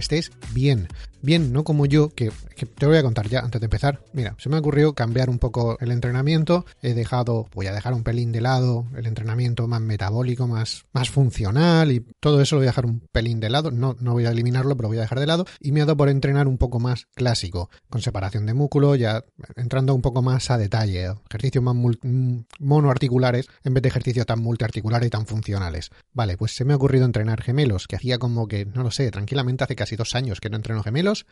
estés 0.00 0.30
bien. 0.52 0.88
Bien, 1.20 1.52
no 1.52 1.64
como 1.64 1.84
yo, 1.86 2.10
que, 2.10 2.30
te 2.76 2.86
voy 2.86 2.96
a 2.96 3.02
contar 3.02 3.28
ya 3.28 3.40
antes 3.40 3.60
de 3.60 3.64
empezar. 3.64 4.00
Mira, 4.12 4.36
se 4.38 4.48
me 4.48 4.56
ha 4.56 4.60
ocurrido 4.60 4.94
cambiar 4.94 5.30
un 5.30 5.40
poco 5.40 5.76
el 5.80 5.90
entrenamiento. 5.90 6.64
He 6.80 6.94
dejado, 6.94 7.48
voy 7.54 7.66
a 7.66 7.72
dejar 7.72 7.92
un 7.92 8.04
pelín 8.04 8.30
de 8.30 8.40
lado 8.40 8.86
el 8.96 9.06
entrenamiento 9.06 9.66
más 9.66 9.80
metabólico, 9.80 10.46
más, 10.46 10.84
más 10.92 11.10
funcional 11.10 11.90
y 11.90 12.04
todo 12.20 12.40
eso 12.40 12.54
lo 12.54 12.60
voy 12.60 12.66
a 12.66 12.70
dejar 12.70 12.86
un 12.86 13.00
pelín 13.10 13.40
de 13.40 13.50
lado. 13.50 13.72
No, 13.72 13.96
no 13.98 14.12
voy 14.12 14.26
a 14.26 14.30
eliminarlo, 14.30 14.76
pero 14.76 14.88
voy 14.88 14.98
a 14.98 15.02
dejar 15.02 15.18
de 15.18 15.26
lado. 15.26 15.44
Y 15.58 15.72
me 15.72 15.80
ha 15.80 15.86
dado 15.86 15.96
por 15.96 16.08
entrenar 16.08 16.46
un 16.46 16.56
poco 16.56 16.78
más 16.78 17.06
clásico, 17.16 17.68
con 17.90 18.00
separación 18.00 18.46
de 18.46 18.54
músculo, 18.54 18.94
ya 18.94 19.24
entrando 19.56 19.94
un 19.94 20.02
poco 20.02 20.22
más 20.22 20.52
a 20.52 20.58
detalle. 20.58 21.12
Ejercicios 21.28 21.64
más 21.64 21.74
monoarticulares 22.60 23.48
en 23.64 23.74
vez 23.74 23.82
de 23.82 23.88
ejercicios 23.88 24.26
tan 24.26 24.40
multiarticulares 24.40 25.08
y 25.08 25.10
tan 25.10 25.26
funcionales. 25.26 25.90
Vale, 26.12 26.36
pues 26.36 26.54
se 26.54 26.64
me 26.64 26.74
ha 26.74 26.76
ocurrido 26.76 27.04
entrenar 27.04 27.42
gemelos, 27.42 27.88
que 27.88 27.96
hacía 27.96 28.18
como 28.18 28.46
que, 28.46 28.66
no 28.66 28.84
lo 28.84 28.92
sé, 28.92 29.10
tranquilamente 29.10 29.64
hace 29.64 29.74
casi 29.74 29.87
dos 29.96 30.14
años 30.14 30.40
que 30.40 30.50
no 30.50 30.56
entreno 30.56 30.82
gemelos. 30.82 31.26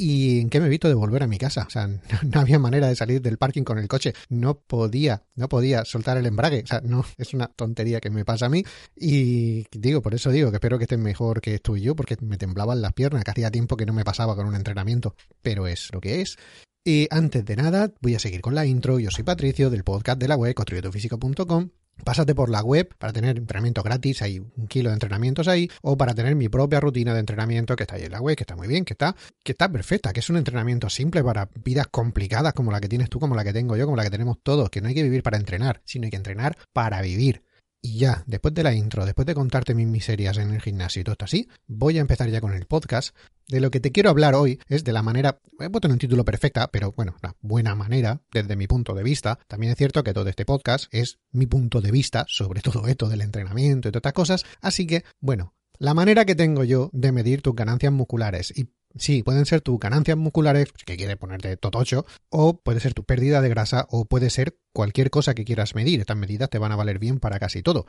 ¿Y 0.00 0.38
en 0.38 0.48
qué 0.48 0.60
me 0.60 0.66
evito 0.66 0.86
de 0.86 0.94
volver 0.94 1.24
a 1.24 1.26
mi 1.26 1.38
casa? 1.38 1.64
O 1.66 1.70
sea, 1.70 1.88
no, 2.22 2.40
había 2.40 2.58
manera 2.60 2.86
de 2.86 2.94
salir 2.94 3.20
del 3.20 3.36
parking 3.36 3.64
con 3.64 3.78
el 3.78 3.88
coche. 3.88 4.14
No 4.28 4.60
podía, 4.60 5.24
no 5.34 5.48
podía 5.48 5.84
soltar 5.84 6.16
el 6.16 6.26
embrague. 6.26 6.62
O 6.62 6.66
sea, 6.66 6.80
no, 6.82 7.04
es 7.16 7.34
una 7.34 7.48
tontería 7.48 8.00
que 8.00 8.08
me 8.08 8.24
pasa 8.24 8.46
a 8.46 8.48
mí. 8.48 8.62
Y 8.94 9.66
digo, 9.76 10.00
por 10.00 10.14
eso 10.14 10.30
digo 10.30 10.50
que 10.50 10.56
espero 10.56 10.78
que 10.78 10.84
estés 10.84 11.00
mejor 11.00 11.40
que 11.40 11.58
tú 11.58 11.76
y 11.76 11.82
yo, 11.82 11.96
porque 11.96 12.16
me 12.20 12.38
temblaban 12.38 12.80
las 12.80 12.92
piernas, 12.92 13.24
que 13.24 13.32
hacía 13.32 13.50
tiempo 13.50 13.76
que 13.76 13.86
no 13.86 13.92
me 13.92 14.04
pasaba 14.04 14.36
con 14.36 14.46
un 14.46 14.54
entrenamiento. 14.54 15.16
Pero 15.42 15.66
es 15.66 15.88
lo 15.92 16.00
que 16.00 16.20
es. 16.20 16.36
Y 16.84 17.08
antes 17.10 17.44
de 17.44 17.56
nada, 17.56 17.92
voy 18.00 18.14
a 18.14 18.20
seguir 18.20 18.40
con 18.40 18.54
la 18.54 18.64
intro. 18.64 19.00
Yo 19.00 19.10
soy 19.10 19.24
Patricio 19.24 19.68
del 19.68 19.82
podcast 19.82 20.20
de 20.20 20.28
la 20.28 20.36
web 20.36 20.54
construyetufísico.com 20.54 21.70
Pásate 22.04 22.34
por 22.34 22.48
la 22.48 22.62
web 22.62 22.94
para 22.98 23.12
tener 23.12 23.36
entrenamiento 23.36 23.82
gratis, 23.82 24.22
hay 24.22 24.38
un 24.38 24.66
kilo 24.68 24.90
de 24.90 24.94
entrenamientos 24.94 25.48
ahí, 25.48 25.70
o 25.82 25.96
para 25.96 26.14
tener 26.14 26.34
mi 26.34 26.48
propia 26.48 26.80
rutina 26.80 27.12
de 27.12 27.20
entrenamiento 27.20 27.76
que 27.76 27.82
está 27.82 27.96
ahí 27.96 28.04
en 28.04 28.12
la 28.12 28.20
web, 28.20 28.36
que 28.36 28.44
está 28.44 28.56
muy 28.56 28.68
bien, 28.68 28.84
que 28.84 28.94
está, 28.94 29.14
que 29.42 29.52
está 29.52 29.70
perfecta, 29.70 30.12
que 30.12 30.20
es 30.20 30.30
un 30.30 30.36
entrenamiento 30.36 30.88
simple 30.88 31.22
para 31.22 31.48
vidas 31.64 31.88
complicadas 31.88 32.52
como 32.54 32.70
la 32.70 32.80
que 32.80 32.88
tienes 32.88 33.10
tú, 33.10 33.20
como 33.20 33.34
la 33.34 33.44
que 33.44 33.52
tengo 33.52 33.76
yo, 33.76 33.84
como 33.84 33.96
la 33.96 34.04
que 34.04 34.10
tenemos 34.10 34.38
todos, 34.42 34.70
que 34.70 34.80
no 34.80 34.88
hay 34.88 34.94
que 34.94 35.02
vivir 35.02 35.22
para 35.22 35.36
entrenar, 35.36 35.82
sino 35.84 36.04
hay 36.04 36.10
que 36.10 36.16
entrenar 36.16 36.56
para 36.72 37.00
vivir. 37.02 37.42
Y 37.80 37.98
ya, 37.98 38.24
después 38.26 38.54
de 38.54 38.64
la 38.64 38.74
intro, 38.74 39.06
después 39.06 39.24
de 39.26 39.34
contarte 39.34 39.74
mis 39.74 39.86
miserias 39.86 40.36
en 40.38 40.52
el 40.52 40.60
gimnasio 40.60 41.00
y 41.00 41.04
todo 41.04 41.12
esto 41.12 41.26
así, 41.26 41.48
voy 41.68 41.98
a 41.98 42.00
empezar 42.00 42.28
ya 42.28 42.40
con 42.40 42.52
el 42.52 42.66
podcast. 42.66 43.14
De 43.46 43.60
lo 43.60 43.70
que 43.70 43.78
te 43.78 43.92
quiero 43.92 44.10
hablar 44.10 44.34
hoy 44.34 44.60
es 44.68 44.82
de 44.82 44.92
la 44.92 45.02
manera, 45.02 45.40
he 45.60 45.70
puesto 45.70 45.86
en 45.86 45.92
un 45.92 45.98
título 45.98 46.24
perfecta, 46.24 46.68
pero 46.72 46.92
bueno, 46.92 47.16
la 47.22 47.36
buena 47.40 47.74
manera 47.76 48.20
desde 48.32 48.56
mi 48.56 48.66
punto 48.66 48.94
de 48.94 49.04
vista. 49.04 49.38
También 49.46 49.72
es 49.72 49.78
cierto 49.78 50.02
que 50.02 50.12
todo 50.12 50.28
este 50.28 50.44
podcast 50.44 50.92
es 50.92 51.18
mi 51.30 51.46
punto 51.46 51.80
de 51.80 51.92
vista 51.92 52.24
sobre 52.28 52.62
todo 52.62 52.88
esto 52.88 53.08
del 53.08 53.22
entrenamiento 53.22 53.88
y 53.88 53.92
todas 53.92 54.00
estas 54.00 54.12
cosas. 54.12 54.44
Así 54.60 54.86
que, 54.86 55.04
bueno, 55.20 55.54
la 55.78 55.94
manera 55.94 56.24
que 56.24 56.34
tengo 56.34 56.64
yo 56.64 56.90
de 56.92 57.12
medir 57.12 57.40
tus 57.40 57.54
ganancias 57.54 57.92
musculares 57.92 58.52
y 58.56 58.68
Sí, 58.98 59.22
pueden 59.22 59.46
ser 59.46 59.60
tus 59.60 59.78
ganancias 59.78 60.16
musculares, 60.16 60.72
que 60.84 60.96
quieres 60.96 61.16
ponerte 61.16 61.56
totocho, 61.56 62.04
o 62.28 62.60
puede 62.60 62.80
ser 62.80 62.94
tu 62.94 63.04
pérdida 63.04 63.40
de 63.40 63.48
grasa, 63.48 63.86
o 63.90 64.04
puede 64.04 64.30
ser 64.30 64.58
cualquier 64.72 65.10
cosa 65.10 65.34
que 65.34 65.44
quieras 65.44 65.74
medir. 65.74 66.00
Estas 66.00 66.16
medidas 66.16 66.50
te 66.50 66.58
van 66.58 66.72
a 66.72 66.76
valer 66.76 66.98
bien 66.98 67.20
para 67.20 67.38
casi 67.38 67.62
todo. 67.62 67.86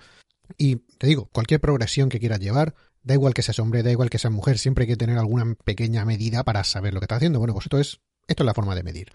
Y 0.57 0.77
te 0.97 1.07
digo, 1.07 1.29
cualquier 1.33 1.59
progresión 1.59 2.09
que 2.09 2.19
quieras 2.19 2.39
llevar, 2.39 2.75
da 3.03 3.13
igual 3.13 3.33
que 3.33 3.41
seas 3.41 3.59
hombre, 3.59 3.83
da 3.83 3.91
igual 3.91 4.09
que 4.09 4.19
seas 4.19 4.33
mujer, 4.33 4.57
siempre 4.57 4.83
hay 4.83 4.89
que 4.89 4.97
tener 4.97 5.17
alguna 5.17 5.55
pequeña 5.63 6.05
medida 6.05 6.43
para 6.43 6.63
saber 6.63 6.93
lo 6.93 6.99
que 6.99 7.05
estás 7.05 7.17
haciendo. 7.17 7.39
Bueno, 7.39 7.53
pues 7.53 7.65
esto 7.65 7.79
es 7.79 8.01
esto 8.29 8.43
es 8.43 8.45
la 8.45 8.53
forma 8.53 8.75
de 8.75 8.83
medir. 8.83 9.11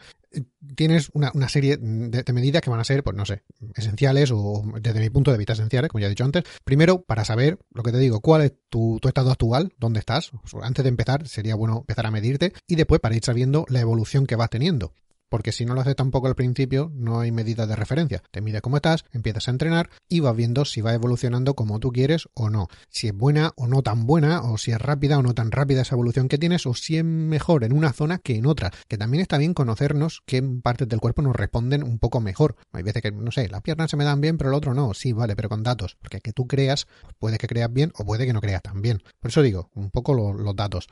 Tienes 0.75 1.11
una, 1.12 1.31
serie 1.48 1.77
de, 1.77 2.33
medidas 2.33 2.61
que 2.61 2.70
van 2.70 2.81
a 2.81 2.84
ser, 2.84 3.05
pues 3.05 3.17
no 3.17 3.25
sé, 3.25 3.42
esenciales 3.77 4.33
o 4.33 4.64
desde 4.80 4.98
mi 4.98 5.08
punto 5.08 5.30
de 5.30 5.39
vista 5.39 5.52
esenciales, 5.52 5.89
como 5.91 6.01
ya 6.01 6.08
he 6.08 6.11
dicho 6.11 6.25
antes. 6.25 6.42
Primero, 6.64 7.02
para 7.02 7.25
saber 7.25 7.58
lo 7.73 7.85
que 7.85 7.92
te 7.92 7.98
digo, 7.98 8.20
cuál 8.20 8.42
es 8.42 8.52
tu, 8.69 8.98
tu 9.01 9.08
estado 9.08 9.30
actual, 9.30 9.73
dónde 9.79 10.01
estás. 10.01 10.33
Antes 10.61 10.83
de 10.83 10.89
empezar, 10.89 11.29
sería 11.29 11.55
bueno 11.55 11.79
empezar 11.79 12.07
a 12.07 12.11
medirte 12.11 12.52
y 12.67 12.75
después 12.75 13.01
para 13.01 13.14
ir 13.14 13.25
sabiendo 13.25 13.64
la 13.69 13.80
evolución 13.80 14.27
que 14.27 14.36
vas 14.36 14.51
teniendo 14.51 14.92
porque 15.34 15.50
si 15.50 15.64
no 15.64 15.74
lo 15.74 15.80
haces 15.80 15.96
tampoco 15.96 16.28
al 16.28 16.36
principio, 16.36 16.92
no 16.95 17.18
hay 17.18 17.33
medida 17.33 17.67
de 17.67 17.74
referencia. 17.74 18.22
Te 18.30 18.40
mide 18.40 18.61
cómo 18.61 18.77
estás, 18.77 19.05
empiezas 19.11 19.48
a 19.48 19.50
entrenar 19.50 19.90
y 20.08 20.20
vas 20.20 20.36
viendo 20.36 20.64
si 20.64 20.80
va 20.80 20.95
evolucionando 20.95 21.55
como 21.55 21.80
tú 21.80 21.90
quieres 21.90 22.28
o 22.34 22.50
no. 22.50 22.68
Si 22.89 23.08
es 23.08 23.17
buena 23.17 23.50
o 23.56 23.67
no 23.67 23.83
tan 23.83 24.06
buena, 24.06 24.42
o 24.42 24.58
si 24.58 24.70
es 24.70 24.80
rápida 24.80 25.18
o 25.18 25.24
no 25.24 25.34
tan 25.34 25.50
rápida 25.50 25.83
esa 25.83 25.96
evolución 25.96 26.28
que 26.28 26.39
tienes, 26.39 26.67
o 26.67 26.74
si 26.74 26.98
es 26.98 27.05
mejor 27.05 27.64
en 27.64 27.72
una 27.72 27.92
zona 27.92 28.18
que 28.18 28.36
en 28.36 28.46
otra. 28.46 28.70
Que 28.86 28.96
también 28.96 29.22
está 29.22 29.36
bien 29.36 29.55
conocernos 29.55 30.22
qué 30.24 30.40
partes 30.40 30.89
del 30.89 31.00
cuerpo 31.00 31.20
nos 31.20 31.34
responden 31.34 31.83
un 31.83 31.98
poco 31.98 32.20
mejor. 32.20 32.55
Hay 32.70 32.84
veces 32.84 33.02
que, 33.02 33.11
no 33.11 33.33
sé, 33.33 33.48
las 33.48 33.61
piernas 33.61 33.90
se 33.90 33.96
me 33.96 34.05
dan 34.05 34.20
bien, 34.20 34.39
pero 34.39 34.51
el 34.51 34.55
otro 34.55 34.72
no. 34.72 34.95
Sí, 34.95 35.12
vale, 35.12 35.34
pero 35.34 35.48
con 35.48 35.64
datos. 35.64 35.96
Porque 36.01 36.20
que 36.20 36.33
tú 36.33 36.46
creas, 36.46 36.86
puede 37.18 37.39
que 37.39 37.48
creas 37.48 37.72
bien 37.72 37.90
o 37.96 38.05
puede 38.05 38.24
que 38.24 38.33
no 38.33 38.40
creas 38.40 38.62
tan 38.62 38.83
bien. 38.83 39.02
Por 39.18 39.33
eso 39.33 39.42
digo, 39.42 39.68
un 39.74 39.90
poco 39.90 40.14
los 40.14 40.55
datos. 40.55 40.86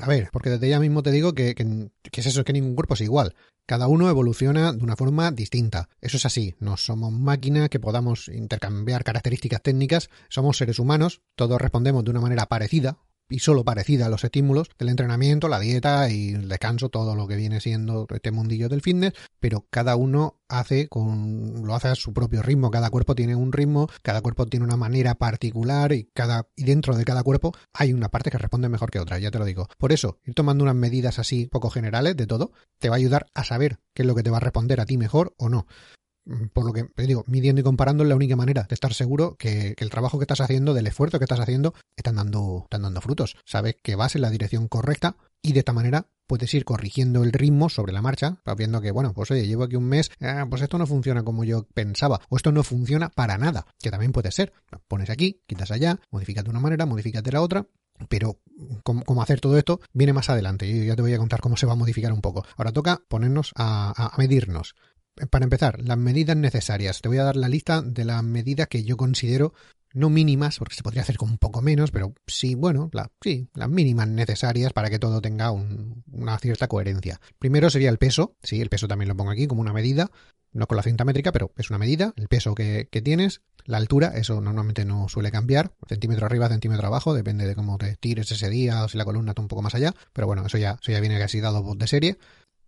A 0.00 0.08
ver, 0.08 0.28
porque 0.32 0.50
desde 0.50 0.68
ya 0.68 0.80
mismo 0.80 1.02
te 1.02 1.12
digo 1.12 1.32
que, 1.32 1.54
que, 1.54 2.20
es 2.20 2.26
eso, 2.26 2.44
que 2.44 2.52
ningún 2.52 2.74
cuerpo 2.74 2.94
es 2.94 3.00
igual. 3.02 3.34
Cada 3.66 3.86
uno 3.86 4.08
evoluciona 4.08 4.72
de 4.72 4.82
una 4.82 4.96
forma 4.96 5.30
distinta. 5.30 5.88
Eso 6.00 6.16
es 6.16 6.26
así. 6.26 6.56
No 6.58 6.76
somos 6.76 7.12
máquinas 7.12 7.68
que 7.68 7.78
podamos 7.78 8.28
intercambiar 8.28 9.04
características 9.04 9.62
técnicas. 9.62 10.10
Somos 10.28 10.56
seres 10.56 10.80
humanos. 10.80 11.20
Todos 11.36 11.60
respondemos 11.60 12.04
de 12.04 12.10
una 12.10 12.20
manera 12.20 12.46
parecida 12.46 12.98
y 13.30 13.38
solo 13.38 13.64
parecida 13.64 14.06
a 14.06 14.08
los 14.08 14.24
estímulos 14.24 14.68
del 14.78 14.90
entrenamiento, 14.90 15.48
la 15.48 15.60
dieta 15.60 16.10
y 16.10 16.30
el 16.30 16.48
descanso, 16.48 16.88
todo 16.88 17.14
lo 17.14 17.26
que 17.26 17.36
viene 17.36 17.60
siendo 17.60 18.06
este 18.10 18.30
mundillo 18.32 18.68
del 18.68 18.82
fitness, 18.82 19.14
pero 19.38 19.66
cada 19.70 19.96
uno 19.96 20.40
hace 20.48 20.88
con 20.88 21.62
lo 21.64 21.74
hace 21.74 21.88
a 21.88 21.94
su 21.94 22.12
propio 22.12 22.42
ritmo, 22.42 22.70
cada 22.70 22.90
cuerpo 22.90 23.14
tiene 23.14 23.36
un 23.36 23.52
ritmo, 23.52 23.88
cada 24.02 24.20
cuerpo 24.20 24.46
tiene 24.46 24.66
una 24.66 24.76
manera 24.76 25.14
particular 25.14 25.92
y 25.92 26.10
cada 26.12 26.48
y 26.56 26.64
dentro 26.64 26.96
de 26.96 27.04
cada 27.04 27.22
cuerpo 27.22 27.52
hay 27.72 27.92
una 27.92 28.08
parte 28.08 28.30
que 28.30 28.38
responde 28.38 28.68
mejor 28.68 28.90
que 28.90 29.00
otra, 29.00 29.18
ya 29.18 29.30
te 29.30 29.38
lo 29.38 29.44
digo. 29.44 29.68
Por 29.78 29.92
eso, 29.92 30.18
ir 30.24 30.34
tomando 30.34 30.64
unas 30.64 30.74
medidas 30.74 31.18
así 31.18 31.46
poco 31.46 31.70
generales 31.70 32.16
de 32.16 32.26
todo 32.26 32.52
te 32.78 32.88
va 32.88 32.96
a 32.96 32.98
ayudar 32.98 33.26
a 33.34 33.44
saber 33.44 33.78
qué 33.94 34.02
es 34.02 34.06
lo 34.06 34.14
que 34.14 34.22
te 34.22 34.30
va 34.30 34.38
a 34.38 34.40
responder 34.40 34.80
a 34.80 34.86
ti 34.86 34.96
mejor 34.98 35.34
o 35.38 35.48
no. 35.48 35.66
Mm, 36.30 36.46
por 36.52 36.64
lo 36.64 36.72
que 36.72 36.84
te 36.84 37.06
digo, 37.06 37.24
midiendo 37.26 37.60
y 37.60 37.64
comparando 37.64 38.04
es 38.04 38.08
la 38.08 38.14
única 38.14 38.36
manera 38.36 38.62
de 38.62 38.74
estar 38.74 38.94
seguro 38.94 39.34
que, 39.36 39.74
el 39.76 39.90
trabajo 39.90 40.18
que 40.18 40.24
estás 40.24 40.40
haciendo, 40.40 40.74
del 40.74 40.86
esfuerzo 40.86 41.18
que 41.18 41.24
estás 41.24 41.40
haciendo, 41.40 41.74
están 41.96 42.14
dando, 42.14 42.60
están 42.64 42.82
dando 42.82 43.00
frutos. 43.00 43.36
Sabes 43.44 43.74
que 43.82 43.96
vas 43.96 44.14
en 44.14 44.22
la 44.22 44.30
dirección 44.30 44.68
correcta 44.68 45.16
y 45.42 45.52
de 45.52 45.58
esta 45.60 45.72
manera 45.72 46.06
puedes 46.28 46.54
ir 46.54 46.64
corrigiendo 46.64 47.24
el 47.24 47.32
ritmo 47.32 47.68
sobre 47.68 47.92
la 47.92 48.00
marcha, 48.00 48.36
viendo 48.56 48.80
que, 48.80 48.92
bueno, 48.92 49.12
pues 49.12 49.32
oye, 49.32 49.48
llevo 49.48 49.64
aquí 49.64 49.74
un 49.74 49.86
mes, 49.86 50.12
ah, 50.20 50.46
pues 50.48 50.62
esto 50.62 50.78
no 50.78 50.86
funciona 50.86 51.24
como 51.24 51.42
yo 51.42 51.66
pensaba, 51.74 52.20
o 52.28 52.36
esto 52.36 52.52
no 52.52 52.62
funciona 52.62 53.08
para 53.08 53.36
nada, 53.36 53.66
que 53.82 53.90
también 53.90 54.12
puede 54.12 54.30
ser. 54.30 54.52
Pones 54.86 55.10
aquí, 55.10 55.42
quitas 55.48 55.72
allá, 55.72 55.98
modifícate 56.12 56.44
de 56.44 56.50
una 56.50 56.60
manera, 56.60 56.86
modifícate 56.86 57.32
la 57.32 57.42
otra, 57.42 57.66
pero 58.08 58.38
cómo, 58.84 59.22
hacer 59.22 59.40
todo 59.40 59.58
esto 59.58 59.80
viene 59.92 60.12
más 60.12 60.30
adelante. 60.30 60.70
Yo 60.72 60.84
ya 60.84 60.94
te 60.94 61.02
voy 61.02 61.12
a 61.12 61.18
contar 61.18 61.40
cómo 61.40 61.56
se 61.56 61.66
va 61.66 61.72
a 61.72 61.76
modificar 61.76 62.12
un 62.12 62.20
poco. 62.20 62.46
Ahora 62.56 62.70
toca 62.70 63.02
ponernos 63.08 63.52
a 63.56 64.14
medirnos 64.16 64.76
para 65.28 65.44
empezar, 65.44 65.80
las 65.82 65.98
medidas 65.98 66.36
necesarias. 66.36 67.00
Te 67.00 67.08
voy 67.08 67.18
a 67.18 67.24
dar 67.24 67.36
la 67.36 67.48
lista 67.48 67.82
de 67.82 68.04
las 68.04 68.22
medidas 68.22 68.68
que 68.68 68.84
yo 68.84 68.96
considero 68.96 69.52
no 69.92 70.08
mínimas, 70.08 70.58
porque 70.58 70.74
se 70.74 70.82
podría 70.82 71.02
hacer 71.02 71.16
con 71.16 71.30
un 71.30 71.38
poco 71.38 71.62
menos, 71.62 71.90
pero 71.90 72.14
sí, 72.26 72.54
bueno, 72.54 72.90
sí, 73.20 73.48
las 73.54 73.68
mínimas 73.68 74.08
necesarias 74.08 74.72
para 74.72 74.90
que 74.90 74.98
todo 74.98 75.20
tenga 75.20 75.50
una 75.50 76.38
cierta 76.38 76.68
coherencia. 76.68 77.20
Primero 77.38 77.70
sería 77.70 77.90
el 77.90 77.98
peso, 77.98 78.36
sí, 78.42 78.60
el 78.60 78.68
peso 78.68 78.88
también 78.88 79.08
lo 79.08 79.16
pongo 79.16 79.30
aquí 79.30 79.46
como 79.46 79.60
una 79.60 79.72
medida, 79.72 80.10
no 80.52 80.66
con 80.66 80.76
la 80.76 80.82
cinta 80.82 81.04
métrica, 81.04 81.32
pero 81.32 81.52
es 81.56 81.70
una 81.70 81.78
medida, 81.78 82.12
el 82.16 82.28
peso 82.28 82.54
que, 82.54 82.88
tienes, 83.02 83.42
la 83.64 83.78
altura, 83.78 84.12
eso 84.16 84.40
normalmente 84.40 84.84
no 84.84 85.08
suele 85.08 85.30
cambiar, 85.30 85.72
centímetro 85.88 86.26
arriba, 86.26 86.48
centímetro 86.48 86.86
abajo, 86.86 87.14
depende 87.14 87.46
de 87.46 87.54
cómo 87.54 87.78
te 87.78 87.96
tires 87.96 88.30
ese 88.30 88.48
día 88.48 88.84
o 88.84 88.88
si 88.88 88.98
la 88.98 89.04
columna 89.04 89.32
está 89.32 89.42
un 89.42 89.48
poco 89.48 89.62
más 89.62 89.74
allá, 89.74 89.94
pero 90.12 90.26
bueno, 90.26 90.46
eso 90.46 90.58
ya, 90.58 90.78
eso 90.80 90.92
ya 90.92 91.00
viene 91.00 91.18
casi 91.18 91.40
dado 91.40 91.74
de 91.74 91.86
serie. 91.86 92.18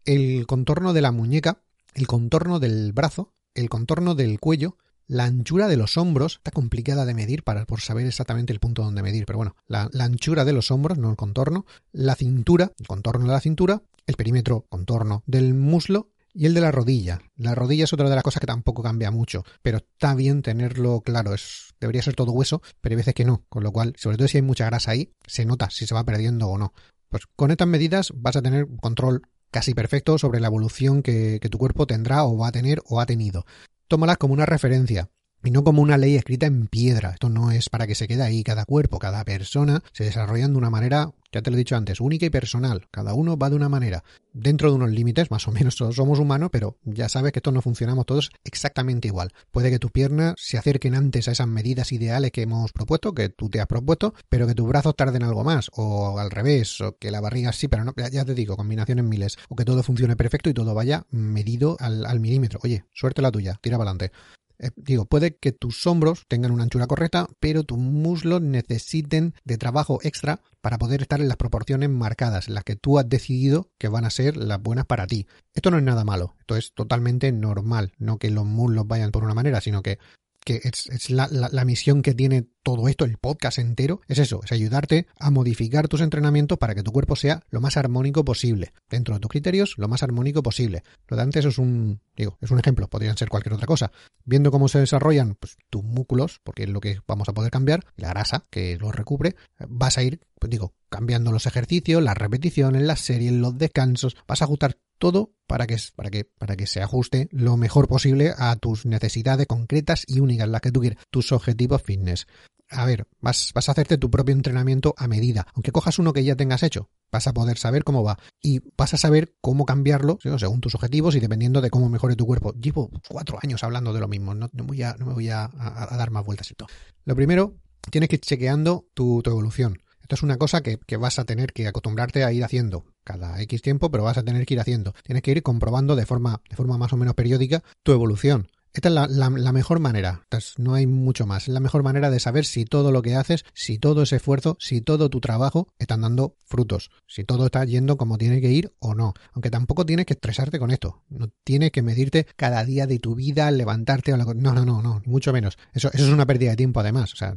El 0.05 0.47
contorno 0.47 0.93
de 0.93 1.03
la 1.03 1.13
muñeca, 1.13 1.59
el 1.95 2.07
contorno 2.07 2.59
del 2.59 2.93
brazo, 2.93 3.33
el 3.55 3.69
contorno 3.69 4.15
del 4.15 4.41
cuello, 4.41 4.77
la 5.07 5.25
anchura 5.25 5.69
de 5.69 5.77
los 5.77 5.97
hombros, 5.97 6.37
está 6.37 6.51
complicada 6.51 7.05
de 7.05 7.15
medir 7.15 7.43
para 7.43 7.67
por 7.67 7.81
saber 7.81 8.07
exactamente 8.07 8.53
el 8.53 8.61
punto 8.61 8.83
donde 8.83 9.03
medir, 9.03 9.27
pero 9.27 9.37
bueno, 9.39 9.57
la, 9.67 9.91
anchura 10.01 10.45
de 10.45 10.53
los 10.53 10.71
hombros, 10.71 10.99
no 10.99 11.11
el 11.11 11.17
contorno, 11.17 11.67
la 11.93 12.15
cintura, 12.15 12.73
el 12.79 12.87
contorno 12.87 13.27
de 13.27 13.33
la 13.33 13.41
cintura, 13.41 13.83
el 14.07 14.15
perímetro, 14.15 14.67
contorno 14.69 15.23
del 15.27 15.55
muslo 15.55 16.11
y 16.33 16.47
el 16.47 16.55
de 16.55 16.63
la 16.63 16.71
rodilla. 16.71 17.21
La 17.37 17.55
rodilla 17.55 17.85
es 17.85 17.93
otra 17.93 18.09
de 18.09 18.15
las 18.15 18.25
cosas 18.25 18.41
que 18.41 18.47
tampoco 18.47 18.83
cambia 18.83 19.11
mucho, 19.11 19.45
pero 19.61 19.79
está 19.79 20.15
bien 20.15 20.41
tenerlo 20.41 21.03
claro. 21.03 21.35
Es, 21.35 21.75
debería 21.79 22.03
ser 22.03 22.15
todo 22.15 22.33
hueso, 22.33 22.63
pero 22.81 22.95
hay 22.95 22.97
veces 22.97 23.15
que 23.15 23.27
no. 23.27 23.45
Con 23.49 23.63
lo 23.63 23.71
cual, 23.71 23.95
sobre 23.99 24.17
todo 24.17 24.29
si 24.29 24.39
hay 24.39 24.43
mucha 24.43 24.65
grasa 24.65 24.93
ahí, 24.93 25.13
se 25.27 25.45
nota 25.45 25.69
si 25.69 25.87
se 25.87 25.95
va 25.95 26.05
perdiendo 26.05 26.49
o 26.49 26.57
no. 26.57 26.73
Pues 27.11 27.25
con 27.37 27.51
estas 27.51 27.69
medidas 27.69 28.13
vas 28.17 28.37
a 28.37 28.43
tener 28.43 28.67
control 28.81 29.23
casi 29.53 29.75
perfecto 29.75 30.19
sobre 30.19 30.41
la 30.41 30.49
evolución 30.49 31.03
que, 31.03 31.39
tu 31.49 31.59
cuerpo 31.59 31.87
tendrá 31.87 32.25
o 32.25 32.37
va 32.37 32.49
a 32.49 32.53
tener 32.53 32.83
o 32.87 33.01
ha 33.01 33.07
tenido. 33.07 33.45
Tómalas 33.87 34.17
como 34.17 34.35
una 34.35 34.47
referencia. 34.47 35.11
Y 35.45 35.51
no 35.51 35.65
como 35.65 35.83
una 35.83 35.99
ley 35.99 36.17
escrita 36.17 36.47
en 36.47 36.67
piedra. 36.67 37.11
Esto 37.11 37.29
no 37.29 37.51
es 37.51 37.69
para 37.69 37.87
que 37.87 37.95
se 37.95 38.09
quede 38.09 38.23
ahí. 38.23 38.43
Cada 38.45 38.65
cuerpo, 38.65 38.99
cada 38.99 39.25
persona 39.25 39.83
se 39.93 40.05
desarrollan 40.05 40.53
de 40.53 40.59
una 40.59 40.71
manera, 40.71 41.13
ya 41.33 41.43
te 41.43 41.51
lo 41.51 41.57
he 41.57 41.59
dicho 41.59 41.77
antes, 41.77 42.01
única 42.01 42.27
y 42.27 42.31
personal. 42.31 42.87
Cada 42.91 43.15
uno 43.15 43.37
va 43.37 43.51
de 43.51 43.57
una 43.57 43.69
manera. 43.69 44.05
Dentro 44.33 44.71
de 44.71 44.77
unos 44.77 44.91
límites, 44.91 45.31
más 45.31 45.47
o 45.49 45.53
menos 45.53 45.75
somos 45.75 46.19
humanos, 46.19 46.51
pero 46.53 46.79
ya 46.85 47.09
sabes 47.09 47.33
que 47.33 47.41
todos 47.41 47.55
no 47.55 47.63
funcionamos 47.63 48.07
todos 48.07 48.31
exactamente 48.45 49.09
igual. 49.09 49.33
Puede 49.51 49.71
que 49.71 49.79
tus 49.79 49.91
piernas 49.91 50.35
se 50.39 50.59
acerquen 50.59 50.95
antes 50.95 51.29
a 51.29 51.33
esas 51.33 51.49
medidas 51.49 51.93
ideales 51.93 52.31
que 52.31 52.43
hemos 52.43 52.73
propuesto, 52.73 53.13
que 53.13 53.29
tú 53.29 53.51
te 53.51 53.61
has 53.61 53.67
propuesto, 53.67 54.15
pero 54.29 54.47
que 54.47 54.55
tus 54.55 54.69
brazos 54.69 54.97
tarden 54.97 55.23
algo 55.23 55.45
más, 55.45 55.71
o 55.75 56.19
al 56.19 56.31
revés, 56.31 56.81
o 56.81 56.97
que 56.99 57.11
la 57.11 57.21
barriga 57.21 57.53
sí, 57.53 57.69
pero 57.69 57.85
no, 57.85 57.95
ya 58.11 58.25
te 58.25 58.35
digo, 58.35 58.57
combinaciones 58.57 59.05
miles, 59.05 59.39
o 59.49 59.57
que 59.57 59.65
todo 59.65 59.83
funcione 59.83 60.17
perfecto 60.17 60.51
y 60.51 60.55
todo 60.55 60.75
vaya 60.75 61.07
medido 61.11 61.77
al, 61.81 62.07
al 62.07 62.21
milímetro. 62.21 62.61
Oye, 62.63 62.85
suerte 62.93 63.23
la 63.23 63.31
tuya, 63.31 63.59
tira 63.61 63.77
para 63.77 63.91
adelante. 63.91 64.13
Eh, 64.59 64.71
digo, 64.77 65.05
puede 65.07 65.37
que 65.37 65.53
tus 65.53 65.87
hombros 65.87 66.25
tengan 66.29 66.53
una 66.53 66.65
anchura 66.65 66.87
correcta, 66.87 67.29
pero 67.41 67.65
tus 67.65 67.79
muslos 67.79 68.41
necesiten 68.41 69.35
de 69.45 69.59
trabajo 69.59 69.99
extra 70.03 70.41
para 70.61 70.79
poder 70.79 71.03
estar 71.03 71.21
en 71.21 71.29
las 71.29 71.37
proporciones 71.37 71.91
marcadas, 71.91 72.49
las 72.49 72.65
que 72.65 72.77
tú 72.77 72.99
has 72.99 73.09
decidido 73.09 73.71
que 73.79 73.89
van 73.89 74.05
a 74.05 74.11
ser 74.11 74.37
las 74.37 74.63
buenas 74.63 74.87
para 74.87 75.07
ti. 75.07 75.27
Esto 75.55 75.71
no 75.71 75.79
es 75.79 75.83
nada 75.83 76.05
malo, 76.05 76.35
esto 76.41 76.57
es 76.57 76.73
totalmente 76.73 77.33
normal, 77.33 77.93
no 77.99 78.19
que 78.19 78.31
los 78.31 78.47
muslos 78.47 78.87
vayan 78.87 79.11
por 79.11 79.25
una 79.25 79.35
manera, 79.35 79.61
sino 79.61 79.83
que 79.83 79.99
que 80.45 80.61
es, 80.65 81.11
la, 81.11 81.29
la, 81.29 81.65
misión 81.65 82.03
que 82.03 82.15
tiene 82.15 82.47
todo 82.63 82.89
esto, 82.89 83.05
el 83.05 83.19
podcast 83.19 83.59
entero, 83.59 84.01
es 84.09 84.19
eso, 84.19 84.41
es 84.45 84.53
ayudarte 84.53 85.07
a 85.19 85.31
modificar 85.31 85.89
tus 85.89 86.01
entrenamientos 86.01 86.59
para 86.59 86.75
que 86.75 86.83
tu 86.83 86.93
cuerpo 86.93 87.17
sea 87.17 87.45
lo 87.51 87.61
más 87.61 87.77
armónico 87.77 88.25
posible, 88.25 88.73
dentro 88.91 89.15
de 89.15 89.21
tus 89.21 89.31
criterios, 89.31 89.75
lo 89.79 89.89
más 89.89 90.03
armónico 90.03 90.43
posible. 90.43 90.83
Lo 91.09 91.17
de 91.17 91.23
antes 91.23 91.45
es 91.45 91.59
un, 91.59 92.01
digo, 92.17 92.39
es 92.41 92.51
un 92.51 92.59
ejemplo, 92.59 92.89
podrían 92.89 93.17
ser 93.17 93.29
cualquier 93.29 93.55
otra 93.55 93.67
cosa. 93.67 93.93
Viendo 94.25 94.51
cómo 94.51 94.69
se 94.69 94.81
desarrollan 94.81 95.37
pues, 95.37 95.57
tus 95.71 95.85
músculos, 95.85 96.41
porque 96.43 96.65
es 96.65 96.69
lo 96.69 96.81
que 96.81 97.01
vamos 97.07 97.29
a 97.29 97.35
poder 97.35 97.51
cambiar, 97.51 97.85
la 97.97 98.09
grasa 98.09 98.47
que 98.51 98.77
los 98.79 98.95
recubre, 98.95 99.37
vas 99.69 99.99
a 99.99 100.03
ir, 100.03 100.21
pues 100.39 100.51
digo, 100.51 100.75
cambiando 100.93 101.33
los 101.33 101.47
ejercicios, 101.47 102.03
las 102.03 102.17
repeticiones, 102.17 102.83
las 102.83 103.01
series, 103.01 103.33
los 103.33 103.59
descansos, 103.59 104.15
vas 104.29 104.43
a 104.43 104.45
ajustar 104.45 104.77
todo 104.99 105.33
para 105.49 105.67
que, 105.67 105.77
para 105.97 106.11
que, 106.11 106.25
para 106.25 106.55
que 106.55 106.69
se 106.69 106.83
ajuste 106.83 107.29
lo 107.33 107.57
mejor 107.57 107.89
posible 107.89 108.33
a 108.37 108.55
tus 108.57 108.87
necesidades 108.87 109.49
concretas 109.49 110.05
y 110.07 110.21
únicas, 110.21 110.49
las 110.49 110.61
que 110.61 110.71
tú 110.71 110.81
quieres, 110.81 110.99
tus 111.11 111.33
objetivos 111.33 111.83
fitness. 111.83 112.27
A 112.69 112.85
ver, 112.85 113.07
vas, 113.21 113.51
vas 113.55 113.69
a 113.69 113.73
hacerte 113.73 113.99
tu 113.99 114.11
propio 114.11 114.35
entrenamiento 114.35 114.95
a 114.97 115.09
medida. 115.09 115.47
Aunque 115.55 115.73
cojas 115.73 115.99
uno 115.99 116.13
que 116.13 116.25
ya 116.25 116.37
tengas 116.37 116.63
hecho, 116.63 116.89
vas 117.11 117.27
a 117.27 117.33
poder 117.33 117.59
saber 117.59 117.85
cómo 117.85 118.03
va 118.03 118.19
y 118.43 118.61
vas 118.77 118.95
a 118.95 118.97
saber 118.97 119.35
cómo 119.41 119.67
cambiarlo 119.67 120.19
según 120.23 120.61
tus 120.61 120.75
objetivos 120.75 121.17
y 121.17 121.21
dependiendo 121.21 121.61
de 121.61 121.71
cómo 121.71 121.89
mejore 121.89 122.17
tu 122.17 122.27
cuerpo. 122.27 122.53
Llevo 122.55 122.91
cuatro 123.09 123.39
años 123.43 123.65
hablando 123.65 123.93
de 123.93 124.01
lo 124.01 124.09
mismo, 124.09 124.35
no, 124.35 124.49
me 124.53 124.63
voy 124.63 124.83
a, 124.83 124.95
no 124.99 125.07
me 125.07 125.15
voy 125.15 125.29
a, 125.31 125.51
dar 125.91 126.11
más 126.11 126.25
vueltas. 126.25 126.51
Esto. 126.51 126.67
Lo 127.05 127.17
primero, 127.17 127.57
tienes 127.91 128.09
que 128.09 128.17
ir 128.17 128.21
chequeando 128.21 128.87
tu 128.95 129.23
evolución. 129.27 129.79
Es 130.13 130.23
una 130.23 130.37
cosa 130.37 130.63
que, 130.63 130.77
que, 130.77 130.99
vas 130.99 131.19
a 131.19 131.25
tener 131.25 131.55
que 131.55 131.67
acostumbrarte 131.67 132.23
a 132.23 132.33
ir 132.33 132.45
haciendo 132.45 132.85
cada 133.03 133.41
X 133.41 133.63
tiempo, 133.63 133.91
pero 133.91 134.05
vas 134.05 134.19
a 134.19 134.23
tener 134.23 134.45
que 134.45 134.53
ir 134.53 134.61
haciendo. 134.61 134.93
Tienes 135.05 135.23
que 135.23 135.31
ir 135.31 135.43
comprobando 135.43 135.97
de 135.97 136.05
forma, 136.05 136.43
de 136.51 136.55
forma 136.55 136.77
más 136.77 136.93
o 136.93 136.99
menos 136.99 137.15
periódica 137.15 137.63
tu 137.83 137.93
evolución. 137.93 138.49
Esta 138.73 138.89
es 138.89 138.95
la, 138.95 139.53
mejor 139.53 139.81
manera, 139.81 140.27
no 140.57 140.75
hay 140.75 140.87
mucho 140.87 141.27
más, 141.27 141.43
es 141.43 141.49
la 141.53 141.61
mejor 141.61 141.83
manera 141.83 142.11
de 142.11 142.21
saber 142.21 142.47
si 142.47 142.65
todo 142.65 142.91
lo 142.91 143.03
que 143.03 143.17
haces, 143.17 143.45
si 143.53 143.79
todo 143.79 144.03
ese 144.03 144.17
esfuerzo, 144.17 144.57
si 144.61 144.81
todo 144.81 145.11
tu 145.11 145.21
trabajo 145.21 145.69
están 145.79 146.01
dando 146.01 146.37
frutos, 146.47 146.91
si 147.07 147.25
todo 147.25 147.47
está 147.47 147.65
yendo 147.67 147.99
como 147.99 148.17
tiene 148.17 148.41
que 148.41 148.51
ir 148.51 148.75
o 148.79 148.95
no. 148.95 149.13
Aunque 149.33 149.51
tampoco 149.51 149.85
tienes 149.85 150.07
que 150.07 150.15
estresarte 150.15 150.59
con 150.59 150.71
esto, 150.71 151.03
no 151.11 151.29
tienes 151.45 151.71
que 151.71 151.83
medirte 151.83 152.27
cada 152.37 152.65
día 152.65 152.87
de 152.87 152.99
tu 152.99 153.15
vida, 153.15 153.51
levantarte 153.51 154.15
o. 154.15 154.17
No, 154.17 154.53
no, 154.53 154.65
no, 154.65 154.81
no, 154.81 155.03
mucho 155.05 155.35
menos. 155.35 155.59
Eso, 155.75 155.91
eso 155.93 156.05
es 156.05 156.11
una 156.11 156.27
pérdida 156.27 156.51
de 156.51 156.57
tiempo 156.57 156.81
además, 156.81 157.13
o 157.13 157.17
sea, 157.17 157.37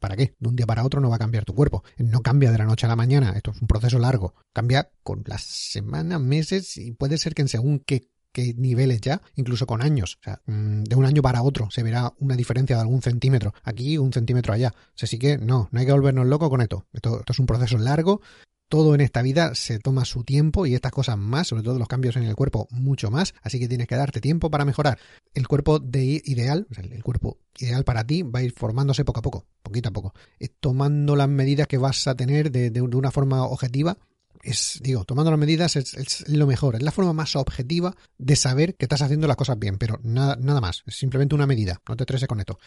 ¿para 0.00 0.16
qué? 0.16 0.34
De 0.40 0.48
un 0.48 0.56
día 0.56 0.66
para 0.66 0.84
otro 0.84 1.00
no 1.00 1.10
va 1.10 1.16
a 1.16 1.20
cambiar 1.20 1.44
tu 1.44 1.54
cuerpo, 1.54 1.84
no 1.98 2.22
cambia 2.22 2.50
de 2.50 2.58
la 2.58 2.64
noche 2.64 2.86
a 2.86 2.88
la 2.88 2.96
mañana, 2.96 3.32
esto 3.36 3.52
es 3.52 3.62
un 3.62 3.68
proceso 3.68 4.00
largo, 4.00 4.34
cambia 4.52 4.90
con 5.04 5.22
las 5.26 5.42
semanas, 5.42 6.20
meses 6.20 6.76
y 6.76 6.92
puede 6.92 7.18
ser 7.18 7.34
que 7.34 7.42
en 7.42 7.48
según 7.48 7.78
qué 7.78 8.08
qué 8.32 8.54
niveles 8.54 9.00
ya, 9.00 9.22
incluso 9.36 9.66
con 9.66 9.82
años. 9.82 10.18
O 10.20 10.24
sea, 10.24 10.40
mm, 10.46 10.84
de 10.84 10.96
un 10.96 11.04
año 11.04 11.22
para 11.22 11.42
otro 11.42 11.70
se 11.70 11.82
verá 11.82 12.12
una 12.18 12.36
diferencia 12.36 12.76
de 12.76 12.82
algún 12.82 13.02
centímetro 13.02 13.54
aquí, 13.62 13.98
un 13.98 14.12
centímetro 14.12 14.52
allá. 14.52 14.74
Así 15.00 15.18
que 15.18 15.38
no, 15.38 15.68
no 15.70 15.80
hay 15.80 15.86
que 15.86 15.92
volvernos 15.92 16.26
locos 16.26 16.48
con 16.48 16.60
esto. 16.60 16.86
esto. 16.92 17.20
Esto 17.20 17.32
es 17.32 17.38
un 17.38 17.46
proceso 17.46 17.78
largo. 17.78 18.20
Todo 18.68 18.94
en 18.94 19.02
esta 19.02 19.20
vida 19.20 19.54
se 19.54 19.78
toma 19.78 20.06
su 20.06 20.24
tiempo 20.24 20.64
y 20.64 20.74
estas 20.74 20.92
cosas 20.92 21.18
más, 21.18 21.48
sobre 21.48 21.62
todo 21.62 21.78
los 21.78 21.88
cambios 21.88 22.16
en 22.16 22.22
el 22.22 22.34
cuerpo, 22.34 22.68
mucho 22.70 23.10
más. 23.10 23.34
Así 23.42 23.60
que 23.60 23.68
tienes 23.68 23.86
que 23.86 23.96
darte 23.96 24.22
tiempo 24.22 24.50
para 24.50 24.64
mejorar. 24.64 24.98
El 25.34 25.46
cuerpo 25.46 25.78
de 25.78 26.22
ideal, 26.24 26.66
el 26.78 27.02
cuerpo 27.02 27.36
ideal 27.58 27.84
para 27.84 28.06
ti, 28.06 28.22
va 28.22 28.38
a 28.38 28.42
ir 28.42 28.52
formándose 28.52 29.04
poco 29.04 29.20
a 29.20 29.22
poco, 29.22 29.44
poquito 29.62 29.90
a 29.90 29.92
poco, 29.92 30.14
tomando 30.60 31.16
las 31.16 31.28
medidas 31.28 31.66
que 31.66 31.76
vas 31.76 32.06
a 32.06 32.14
tener 32.14 32.50
de, 32.50 32.70
de 32.70 32.80
una 32.80 33.10
forma 33.10 33.44
objetiva 33.44 33.98
es, 34.42 34.80
digo, 34.82 35.04
tomando 35.04 35.30
las 35.30 35.40
medidas 35.40 35.76
es, 35.76 36.28
lo 36.28 36.46
mejor, 36.46 36.74
es 36.76 36.82
la 36.82 36.90
forma 36.90 37.12
más 37.12 37.36
objetiva 37.36 37.94
de 38.18 38.36
saber 38.36 38.74
que 38.74 38.84
estás 38.84 39.02
haciendo 39.02 39.28
las 39.28 39.36
cosas 39.36 39.58
bien, 39.58 39.78
pero 39.78 40.00
nada, 40.02 40.36
nada 40.36 40.60
más, 40.60 40.82
es 40.86 40.96
simplemente 40.96 41.34
una 41.34 41.46
medida, 41.46 41.80
no 41.88 41.96
te 41.96 42.02
estreses 42.02 42.28
con 42.28 42.40
esto. 42.40 42.58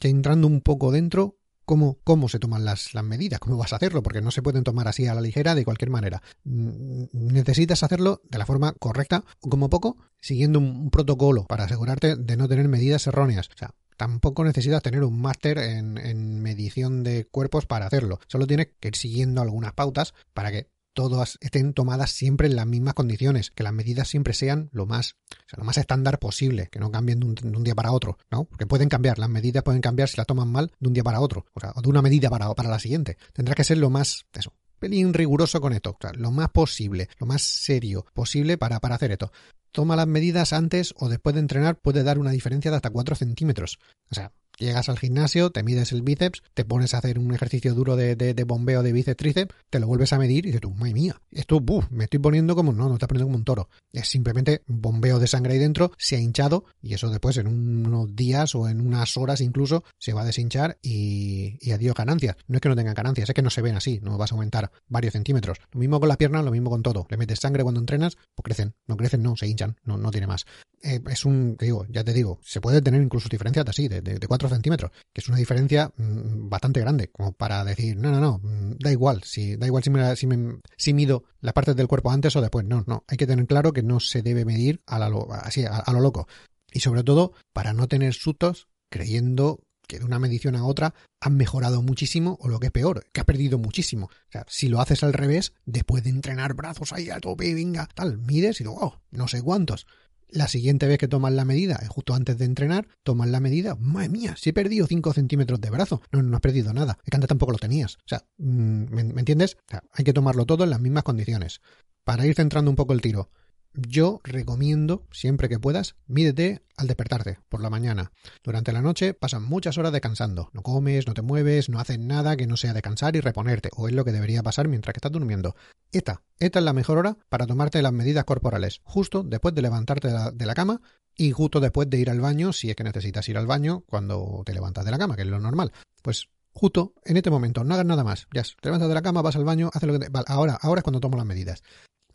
Ya 0.00 0.08
entrando 0.08 0.46
un 0.46 0.62
poco 0.62 0.90
dentro, 0.90 1.36
¿cómo, 1.64 1.98
cómo 2.02 2.28
se 2.28 2.38
toman 2.38 2.64
las, 2.64 2.94
las 2.94 3.04
medidas? 3.04 3.40
¿Cómo 3.40 3.56
vas 3.56 3.72
a 3.72 3.76
hacerlo? 3.76 4.02
Porque 4.02 4.20
no 4.20 4.30
se 4.30 4.42
pueden 4.42 4.64
tomar 4.64 4.88
así 4.88 5.06
a 5.06 5.14
la 5.14 5.20
ligera 5.20 5.54
de 5.54 5.64
cualquier 5.64 5.90
manera. 5.90 6.22
Mm, 6.44 7.04
necesitas 7.12 7.82
hacerlo 7.82 8.22
de 8.28 8.38
la 8.38 8.46
forma 8.46 8.72
correcta, 8.72 9.22
como 9.40 9.68
poco, 9.68 9.96
siguiendo 10.20 10.58
un, 10.58 10.90
protocolo 10.90 11.44
para 11.44 11.64
asegurarte 11.64 12.16
de 12.16 12.36
no 12.36 12.48
tener 12.48 12.68
medidas 12.68 13.06
erróneas. 13.06 13.48
O 13.54 13.58
sea, 13.58 13.74
tampoco 13.96 14.44
necesitas 14.44 14.82
tener 14.82 15.04
un 15.04 15.20
máster 15.20 15.58
en, 15.58 15.98
en, 15.98 16.40
medición 16.40 17.02
de 17.04 17.26
cuerpos 17.26 17.66
para 17.66 17.86
hacerlo. 17.86 18.18
Solo 18.26 18.46
tienes 18.46 18.68
que 18.80 18.88
ir 18.88 18.96
siguiendo 18.96 19.42
algunas 19.42 19.74
pautas 19.74 20.14
para 20.34 20.50
que 20.50 20.68
todas 20.92 21.38
estén 21.40 21.72
tomadas 21.72 22.10
siempre 22.10 22.46
en 22.46 22.56
las 22.56 22.66
mismas 22.66 22.94
condiciones, 22.94 23.50
que 23.50 23.62
las 23.62 23.72
medidas 23.72 24.08
siempre 24.08 24.34
sean 24.34 24.68
lo 24.72 24.86
más, 24.86 25.16
lo 25.56 25.64
más 25.64 25.78
estándar 25.78 26.18
posible, 26.18 26.68
que 26.70 26.78
no 26.78 26.90
cambien 26.90 27.20
de 27.20 27.26
un, 27.26 27.64
día 27.64 27.74
para 27.74 27.92
otro, 27.92 28.18
¿no? 28.30 28.44
Porque 28.44 28.66
pueden 28.66 28.88
cambiar, 28.88 29.18
las 29.18 29.28
medidas 29.28 29.62
pueden 29.62 29.80
cambiar 29.80 30.08
si 30.08 30.16
las 30.16 30.26
toman 30.26 30.48
mal 30.48 30.72
de 30.78 30.88
un 30.88 30.94
día 30.94 31.04
para 31.04 31.20
otro, 31.20 31.46
o 31.54 31.60
sea, 31.60 31.72
de 31.80 31.88
una 31.88 32.02
medida 32.02 32.30
para, 32.30 32.52
para 32.54 32.68
la 32.68 32.78
siguiente. 32.78 33.16
Tendrá 33.32 33.54
que 33.54 33.64
ser 33.64 33.78
lo 33.78 33.90
más, 33.90 34.26
eso, 34.34 34.52
pelín 34.78 35.14
riguroso 35.14 35.60
con 35.60 35.72
esto, 35.72 35.96
lo 36.14 36.32
más 36.32 36.50
posible, 36.50 37.08
lo 37.18 37.26
más 37.26 37.42
serio 37.42 38.04
posible 38.14 38.58
para, 38.58 38.80
para 38.80 38.96
hacer 38.96 39.12
esto. 39.12 39.30
Toma 39.70 39.96
las 39.96 40.08
medidas 40.08 40.52
antes 40.52 40.92
o 40.98 41.08
después 41.08 41.34
de 41.34 41.40
entrenar, 41.40 41.78
puede 41.78 42.02
dar 42.02 42.18
una 42.18 42.32
diferencia 42.32 42.70
de 42.70 42.76
hasta 42.76 42.90
4 42.90 43.14
centímetros. 43.14 43.78
O 44.10 44.14
sea, 44.14 44.32
Llegas 44.58 44.88
al 44.88 44.98
gimnasio, 44.98 45.50
te 45.50 45.62
mides 45.62 45.92
el 45.92 46.02
bíceps, 46.02 46.42
te 46.54 46.64
pones 46.64 46.94
a 46.94 46.98
hacer 46.98 47.18
un 47.18 47.34
ejercicio 47.34 47.74
duro 47.74 47.96
de, 47.96 48.16
de, 48.16 48.44
bombeo 48.44 48.82
de 48.82 48.92
bíceps 48.92 49.16
tríceps, 49.16 49.54
te 49.70 49.80
lo 49.80 49.86
vuelves 49.86 50.12
a 50.12 50.18
medir 50.18 50.44
y 50.44 50.48
dices 50.48 50.60
tú, 50.60 50.70
madre 50.70 50.94
mía, 50.94 51.20
esto, 51.30 51.60
buf, 51.60 51.90
me 51.90 52.04
estoy 52.04 52.20
poniendo 52.20 52.54
como, 52.54 52.72
no, 52.72 52.88
no 52.88 52.94
estás 52.94 53.08
poniendo 53.08 53.26
como 53.26 53.38
un 53.38 53.44
toro. 53.44 53.68
Es 53.92 54.08
simplemente 54.08 54.62
bombeo 54.66 55.18
de 55.18 55.26
sangre 55.26 55.54
ahí 55.54 55.58
dentro, 55.58 55.92
se 55.98 56.16
ha 56.16 56.20
hinchado 56.20 56.64
y 56.80 56.94
eso 56.94 57.10
después 57.10 57.36
en 57.36 57.46
unos 57.46 58.14
días 58.14 58.54
o 58.54 58.68
en 58.68 58.80
unas 58.80 59.16
horas 59.16 59.40
incluso 59.40 59.84
se 59.98 60.12
va 60.12 60.22
a 60.22 60.24
deshinchar 60.24 60.78
y, 60.82 61.58
y 61.60 61.72
adiós 61.72 61.94
ganancias. 61.94 62.36
No 62.46 62.56
es 62.56 62.60
que 62.60 62.68
no 62.68 62.76
tengan 62.76 62.94
ganancias, 62.94 63.28
es 63.28 63.34
que 63.34 63.42
no 63.42 63.50
se 63.50 63.62
ven 63.62 63.76
así, 63.76 64.00
no 64.02 64.18
vas 64.18 64.32
a 64.32 64.34
aumentar 64.34 64.70
varios 64.88 65.12
centímetros. 65.12 65.58
Lo 65.72 65.80
mismo 65.80 66.00
con 66.00 66.08
las 66.08 66.18
piernas, 66.18 66.44
lo 66.44 66.50
mismo 66.50 66.70
con 66.70 66.82
todo. 66.82 67.06
Le 67.08 67.16
metes 67.16 67.40
sangre 67.40 67.62
cuando 67.62 67.80
entrenas, 67.80 68.16
pues 68.34 68.44
crecen. 68.44 68.74
No 68.86 68.96
crecen, 68.96 69.22
no, 69.22 69.36
se 69.36 69.46
hinchan, 69.46 69.76
no, 69.84 69.96
no 69.96 70.10
tiene 70.10 70.26
más. 70.26 70.46
Eh, 70.82 71.00
es 71.10 71.24
un, 71.24 71.56
te 71.56 71.66
digo, 71.66 71.86
ya 71.88 72.02
te 72.02 72.12
digo, 72.12 72.40
se 72.42 72.60
puede 72.60 72.82
tener 72.82 73.00
incluso 73.00 73.28
diferencias 73.28 73.64
así, 73.68 73.86
de, 73.86 74.00
de, 74.00 74.26
4 74.26 74.41
centímetros, 74.50 74.90
que 75.12 75.20
es 75.20 75.28
una 75.28 75.38
diferencia 75.38 75.92
mm, 75.96 76.48
bastante 76.48 76.80
grande, 76.80 77.08
como 77.08 77.32
para 77.32 77.64
decir, 77.64 77.96
no, 77.96 78.10
no, 78.10 78.20
no, 78.20 78.40
mm, 78.42 78.76
da 78.78 78.90
igual, 78.90 79.22
si, 79.24 79.56
da 79.56 79.66
igual 79.66 79.82
si, 79.82 79.90
me, 79.90 80.60
si, 80.76 80.92
mido 80.92 81.24
las 81.40 81.54
partes 81.54 81.76
del 81.76 81.88
cuerpo 81.88 82.10
antes 82.10 82.34
o 82.36 82.40
después, 82.40 82.64
no, 82.64 82.84
no, 82.86 83.04
hay 83.08 83.16
que 83.16 83.26
tener 83.26 83.46
claro 83.46 83.72
que 83.72 83.82
no 83.82 84.00
se 84.00 84.22
debe 84.22 84.44
medir 84.44 84.82
a, 84.86 84.96
así, 85.42 85.64
a, 85.64 85.90
lo 85.92 86.00
loco. 86.00 86.26
Y 86.72 86.80
sobre 86.80 87.04
todo, 87.04 87.32
para 87.52 87.72
no 87.72 87.88
tener 87.88 88.14
sustos 88.14 88.68
creyendo 88.90 89.60
que 89.86 89.98
de 89.98 90.04
una 90.04 90.18
medición 90.18 90.56
a 90.56 90.64
otra 90.64 90.94
han 91.20 91.36
mejorado 91.36 91.82
muchísimo 91.82 92.38
o 92.40 92.48
lo 92.48 92.60
que 92.60 92.66
es 92.66 92.72
peor, 92.72 93.04
que 93.12 93.20
ha 93.20 93.24
perdido 93.24 93.58
muchísimo. 93.58 94.06
O 94.06 94.30
sea, 94.30 94.44
si 94.48 94.68
lo 94.68 94.80
haces 94.80 95.02
al 95.02 95.12
revés, 95.12 95.52
después 95.66 96.02
de 96.04 96.10
entrenar 96.10 96.54
brazos 96.54 96.92
ahí 96.92 97.10
a 97.10 97.20
tope, 97.20 97.54
venga, 97.54 97.88
tal, 97.94 98.18
mides 98.18 98.60
y 98.60 98.64
digo, 98.64 98.76
oh, 98.80 99.02
no 99.10 99.28
sé 99.28 99.42
cuántos. 99.42 99.86
La 100.32 100.48
siguiente 100.48 100.86
vez 100.86 100.96
que 100.96 101.08
tomas 101.08 101.32
la 101.34 101.44
medida, 101.44 101.78
justo 101.88 102.14
antes 102.14 102.38
de 102.38 102.46
entrenar, 102.46 102.88
tomas 103.02 103.28
la 103.28 103.38
medida, 103.38 103.74
madre 103.74 104.08
mía, 104.08 104.34
si 104.38 104.48
he 104.48 104.52
perdido 104.54 104.86
5 104.86 105.12
centímetros 105.12 105.60
de 105.60 105.68
brazo. 105.68 106.00
No, 106.10 106.22
no 106.22 106.36
has 106.36 106.40
perdido 106.40 106.72
nada. 106.72 106.98
Es 107.04 107.10
que 107.10 107.16
antes 107.16 107.28
tampoco 107.28 107.52
lo 107.52 107.58
tenías. 107.58 107.96
O 107.96 108.06
sea, 108.08 108.24
mm, 108.38 108.84
¿me, 108.94 109.20
entiendes? 109.20 109.58
hay 109.92 110.04
que 110.04 110.14
tomarlo 110.14 110.46
todo 110.46 110.64
en 110.64 110.70
las 110.70 110.80
mismas 110.80 111.02
condiciones. 111.02 111.60
Para 112.02 112.26
ir 112.26 112.34
centrando 112.34 112.70
un 112.70 112.76
poco 112.76 112.94
el 112.94 113.02
tiro, 113.02 113.30
yo 113.74 114.20
recomiendo, 114.24 115.06
siempre 115.10 115.48
que 115.48 115.58
puedas, 115.58 115.96
mídete 116.06 116.62
al 116.76 116.86
despertarte 116.86 117.38
por 117.48 117.62
la 117.62 117.70
mañana. 117.70 118.12
Durante 118.42 118.72
la 118.72 118.82
noche 118.82 119.14
pasan 119.14 119.42
muchas 119.42 119.78
horas 119.78 119.92
descansando. 119.92 120.50
No 120.52 120.62
comes, 120.62 121.06
no 121.06 121.14
te 121.14 121.22
mueves, 121.22 121.68
no 121.68 121.78
haces 121.78 121.98
nada 121.98 122.36
que 122.36 122.46
no 122.46 122.56
sea 122.56 122.74
descansar 122.74 123.16
y 123.16 123.20
reponerte, 123.20 123.70
o 123.76 123.88
es 123.88 123.94
lo 123.94 124.04
que 124.04 124.12
debería 124.12 124.42
pasar 124.42 124.68
mientras 124.68 124.92
que 124.92 124.98
estás 124.98 125.12
durmiendo. 125.12 125.56
Esta, 125.90 126.22
esta 126.38 126.58
es 126.58 126.64
la 126.64 126.72
mejor 126.72 126.98
hora 126.98 127.16
para 127.28 127.46
tomarte 127.46 127.82
las 127.82 127.92
medidas 127.92 128.24
corporales, 128.24 128.80
justo 128.84 129.22
después 129.22 129.54
de 129.54 129.62
levantarte 129.62 130.08
de 130.08 130.46
la, 130.46 130.54
cama 130.54 130.80
y 131.16 131.32
justo 131.32 131.60
después 131.60 131.88
de 131.88 131.98
ir 131.98 132.10
al 132.10 132.20
baño, 132.20 132.52
si 132.52 132.70
es 132.70 132.76
que 132.76 132.84
necesitas 132.84 133.28
ir 133.28 133.38
al 133.38 133.46
baño 133.46 133.84
cuando 133.86 134.42
te 134.44 134.54
levantas 134.54 134.84
de 134.84 134.90
la 134.90 134.98
cama, 134.98 135.16
que 135.16 135.22
es 135.22 135.28
lo 135.28 135.40
normal. 135.40 135.72
Pues 136.02 136.28
justo 136.52 136.94
en 137.04 137.16
este 137.16 137.30
momento, 137.30 137.64
no 137.64 137.74
hagas 137.74 137.86
nada 137.86 138.04
más. 138.04 138.26
Ya, 138.34 138.42
te 138.42 138.68
levantas 138.68 138.88
de 138.88 138.94
la 138.94 139.02
cama, 139.02 139.22
vas 139.22 139.36
al 139.36 139.44
baño, 139.44 139.70
haces 139.72 139.86
lo 139.86 139.92
que 139.94 140.06
te... 140.06 140.08
Vale, 140.10 140.26
ahora, 140.28 140.58
ahora 140.60 140.80
es 140.80 140.82
cuando 140.82 141.00
tomo 141.00 141.16
las 141.16 141.26
medidas. 141.26 141.62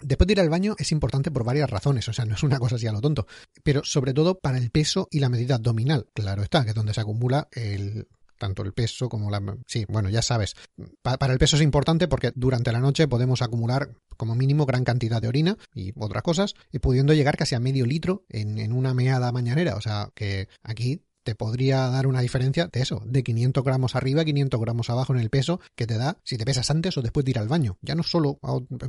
Después 0.01 0.27
de 0.27 0.34
ir 0.34 0.39
al 0.39 0.50
baño 0.50 0.75
es 0.77 0.92
importante 0.92 1.32
por 1.32 1.44
varias 1.44 1.70
razones, 1.70 2.08
o 2.08 2.13
sea, 2.13 2.25
no 2.25 2.36
es 2.36 2.44
una 2.44 2.60
cosa 2.60 2.75
así 2.75 2.88
a 2.88 2.92
lo 2.92 3.01
tonto, 3.01 3.27
pero 3.63 3.84
sobre 3.84 4.13
todo 4.13 4.39
para 4.39 4.58
el 4.58 4.70
peso 4.70 5.08
y 5.12 5.20
la 5.20 5.30
medida 5.30 5.56
abdominal, 5.56 6.08
claro 6.13 6.44
está, 6.44 6.63
que 6.63 6.70
es 6.70 6.75
donde 6.75 6.94
se 6.94 7.01
acumula 7.01 7.48
el, 7.51 8.08
tanto 8.38 8.63
el 8.63 8.74
peso 8.74 9.10
como 9.10 9.30
la... 9.30 9.42
Sí, 9.66 9.86
bueno, 9.89 10.10
ya 10.10 10.22
sabes. 10.22 10.56
para 11.01 11.34
el 11.34 11.39
peso 11.39 11.56
es 11.56 11.62
importante 11.62 12.08
porque 12.08 12.32
durante 12.36 12.72
la 12.72 12.80
noche 12.80 13.08
podemos 13.08 13.42
acumular 13.42 13.89
como 14.16 14.36
mínimo 14.36 14.66
gran 14.66 14.84
cantidad 14.84 15.22
de 15.22 15.27
orina 15.27 15.58
y 15.74 15.94
otras 15.96 16.24
cosas, 16.24 16.56
y 16.72 16.80
pudiendo 16.80 17.13
llegar 17.13 17.38
casi 17.38 17.56
a 17.56 17.60
medio 17.60 17.86
litro 17.86 18.25
en, 18.30 18.58
en 18.58 18.74
una 18.74 18.94
meada 18.94 19.32
mañanera. 19.32 19.75
O 19.75 19.82
sea 19.82 20.10
que 20.16 20.48
aquí 20.63 21.01
te 21.28 21.36
podría 21.36 21.90
dar 21.90 22.08
una 22.08 22.22
diferencia 22.22 22.70
de 22.72 22.80
eso, 22.80 23.04
de 23.06 23.22
500 23.22 23.62
gramos 23.62 23.98
arriba, 23.98 24.24
500 24.24 24.62
gramos 24.62 24.90
abajo 24.90 25.14
en 25.14 25.20
el 25.20 25.30
peso 25.30 25.60
que 25.76 25.86
te 25.86 25.98
da 25.98 26.20
si 26.24 26.38
te 26.38 26.46
pesas 26.46 26.72
antes 26.72 26.98
o 26.98 27.02
después 27.02 27.26
de 27.26 27.32
ir 27.32 27.40
al 27.40 27.50
baño. 27.50 27.78
Ya 27.82 27.96
no 27.96 28.04
solo, 28.04 28.40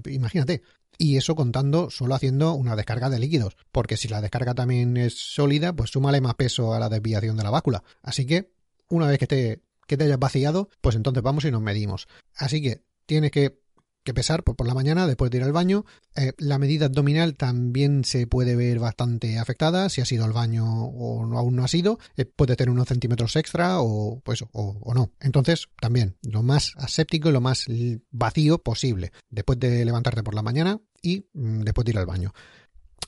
imagínate. 0.07 0.63
Y 0.99 1.17
eso 1.17 1.35
contando 1.35 1.91
solo 1.91 2.15
haciendo 2.15 2.53
una 2.53 2.77
descarga 2.77 3.11
de 3.11 3.19
líquidos, 3.19 3.57
porque 3.73 3.97
si 3.97 4.07
la 4.07 4.21
descarga 4.21 4.55
también 4.55 4.97
es 4.97 5.19
sólida, 5.19 5.73
pues 5.73 5.91
súmale 5.91 6.21
más 6.21 6.37
peso 6.37 6.75
a 6.75 6.79
la 6.79 6.89
desviación 6.89 7.37
de 7.37 7.43
la 7.43 7.51
báscula. 7.51 7.83
Así 8.03 8.25
que, 8.25 8.53
una 8.89 9.09
vez 9.09 9.19
que 9.19 9.27
te, 9.27 9.61
que 9.89 9.97
te 9.97 10.05
hayas 10.05 10.21
vaciado, 10.21 10.69
pues 10.81 10.95
entonces 10.95 11.25
vamos 11.25 11.45
y 11.45 11.51
nos 11.51 11.61
medimos. 11.61 12.07
Así 12.37 12.63
que 12.63 12.83
tienes 13.05 13.33
que 13.33 13.59
que 14.09 14.15
pesar 14.15 14.43
por, 14.43 14.67
la 14.67 14.73
mañana 14.73 15.07
después 15.07 15.31
de 15.31 15.37
ir 15.37 15.45
al 15.45 15.53
baño. 15.53 15.85
Eh, 16.17 16.33
la 16.39 16.59
medida 16.59 16.87
abdominal 16.87 17.37
también 17.37 18.05
se 18.05 18.27
puede 18.27 18.57
ver 18.57 18.79
bastante 18.79 19.39
afectada. 19.39 19.91
Si 19.91 20.01
has 20.01 20.11
ido 20.11 20.25
al 20.25 20.33
baño 20.33 20.65
o 20.67 21.27
no, 21.27 21.39
aún 21.39 21.57
no 21.57 21.65
has 21.65 21.75
ido, 21.75 21.99
eh, 22.17 22.25
puede 22.25 22.57
tener 22.57 22.71
unos 22.71 22.89
centímetros 22.89 23.37
extra 23.37 23.83
o, 23.83 24.23
pues, 24.25 24.43
o, 24.51 24.95
no. 24.95 25.11
Entonces, 25.21 25.69
también 25.79 26.17
lo 26.23 26.43
más 26.43 26.73
aséptico 26.77 27.29
y 27.29 27.33
lo 27.33 27.43
más 27.43 27.67
vacío 28.11 28.63
posible 28.63 29.13
después 29.29 29.61
de 29.61 29.85
levantarte 29.85 30.23
por 30.23 30.35
la 30.35 30.41
mañana 30.41 30.81
y 31.03 31.27
mm, 31.35 31.61
después 31.61 31.85
de 31.85 31.91
ir 31.91 31.99
al 31.99 32.07
baño. 32.07 32.33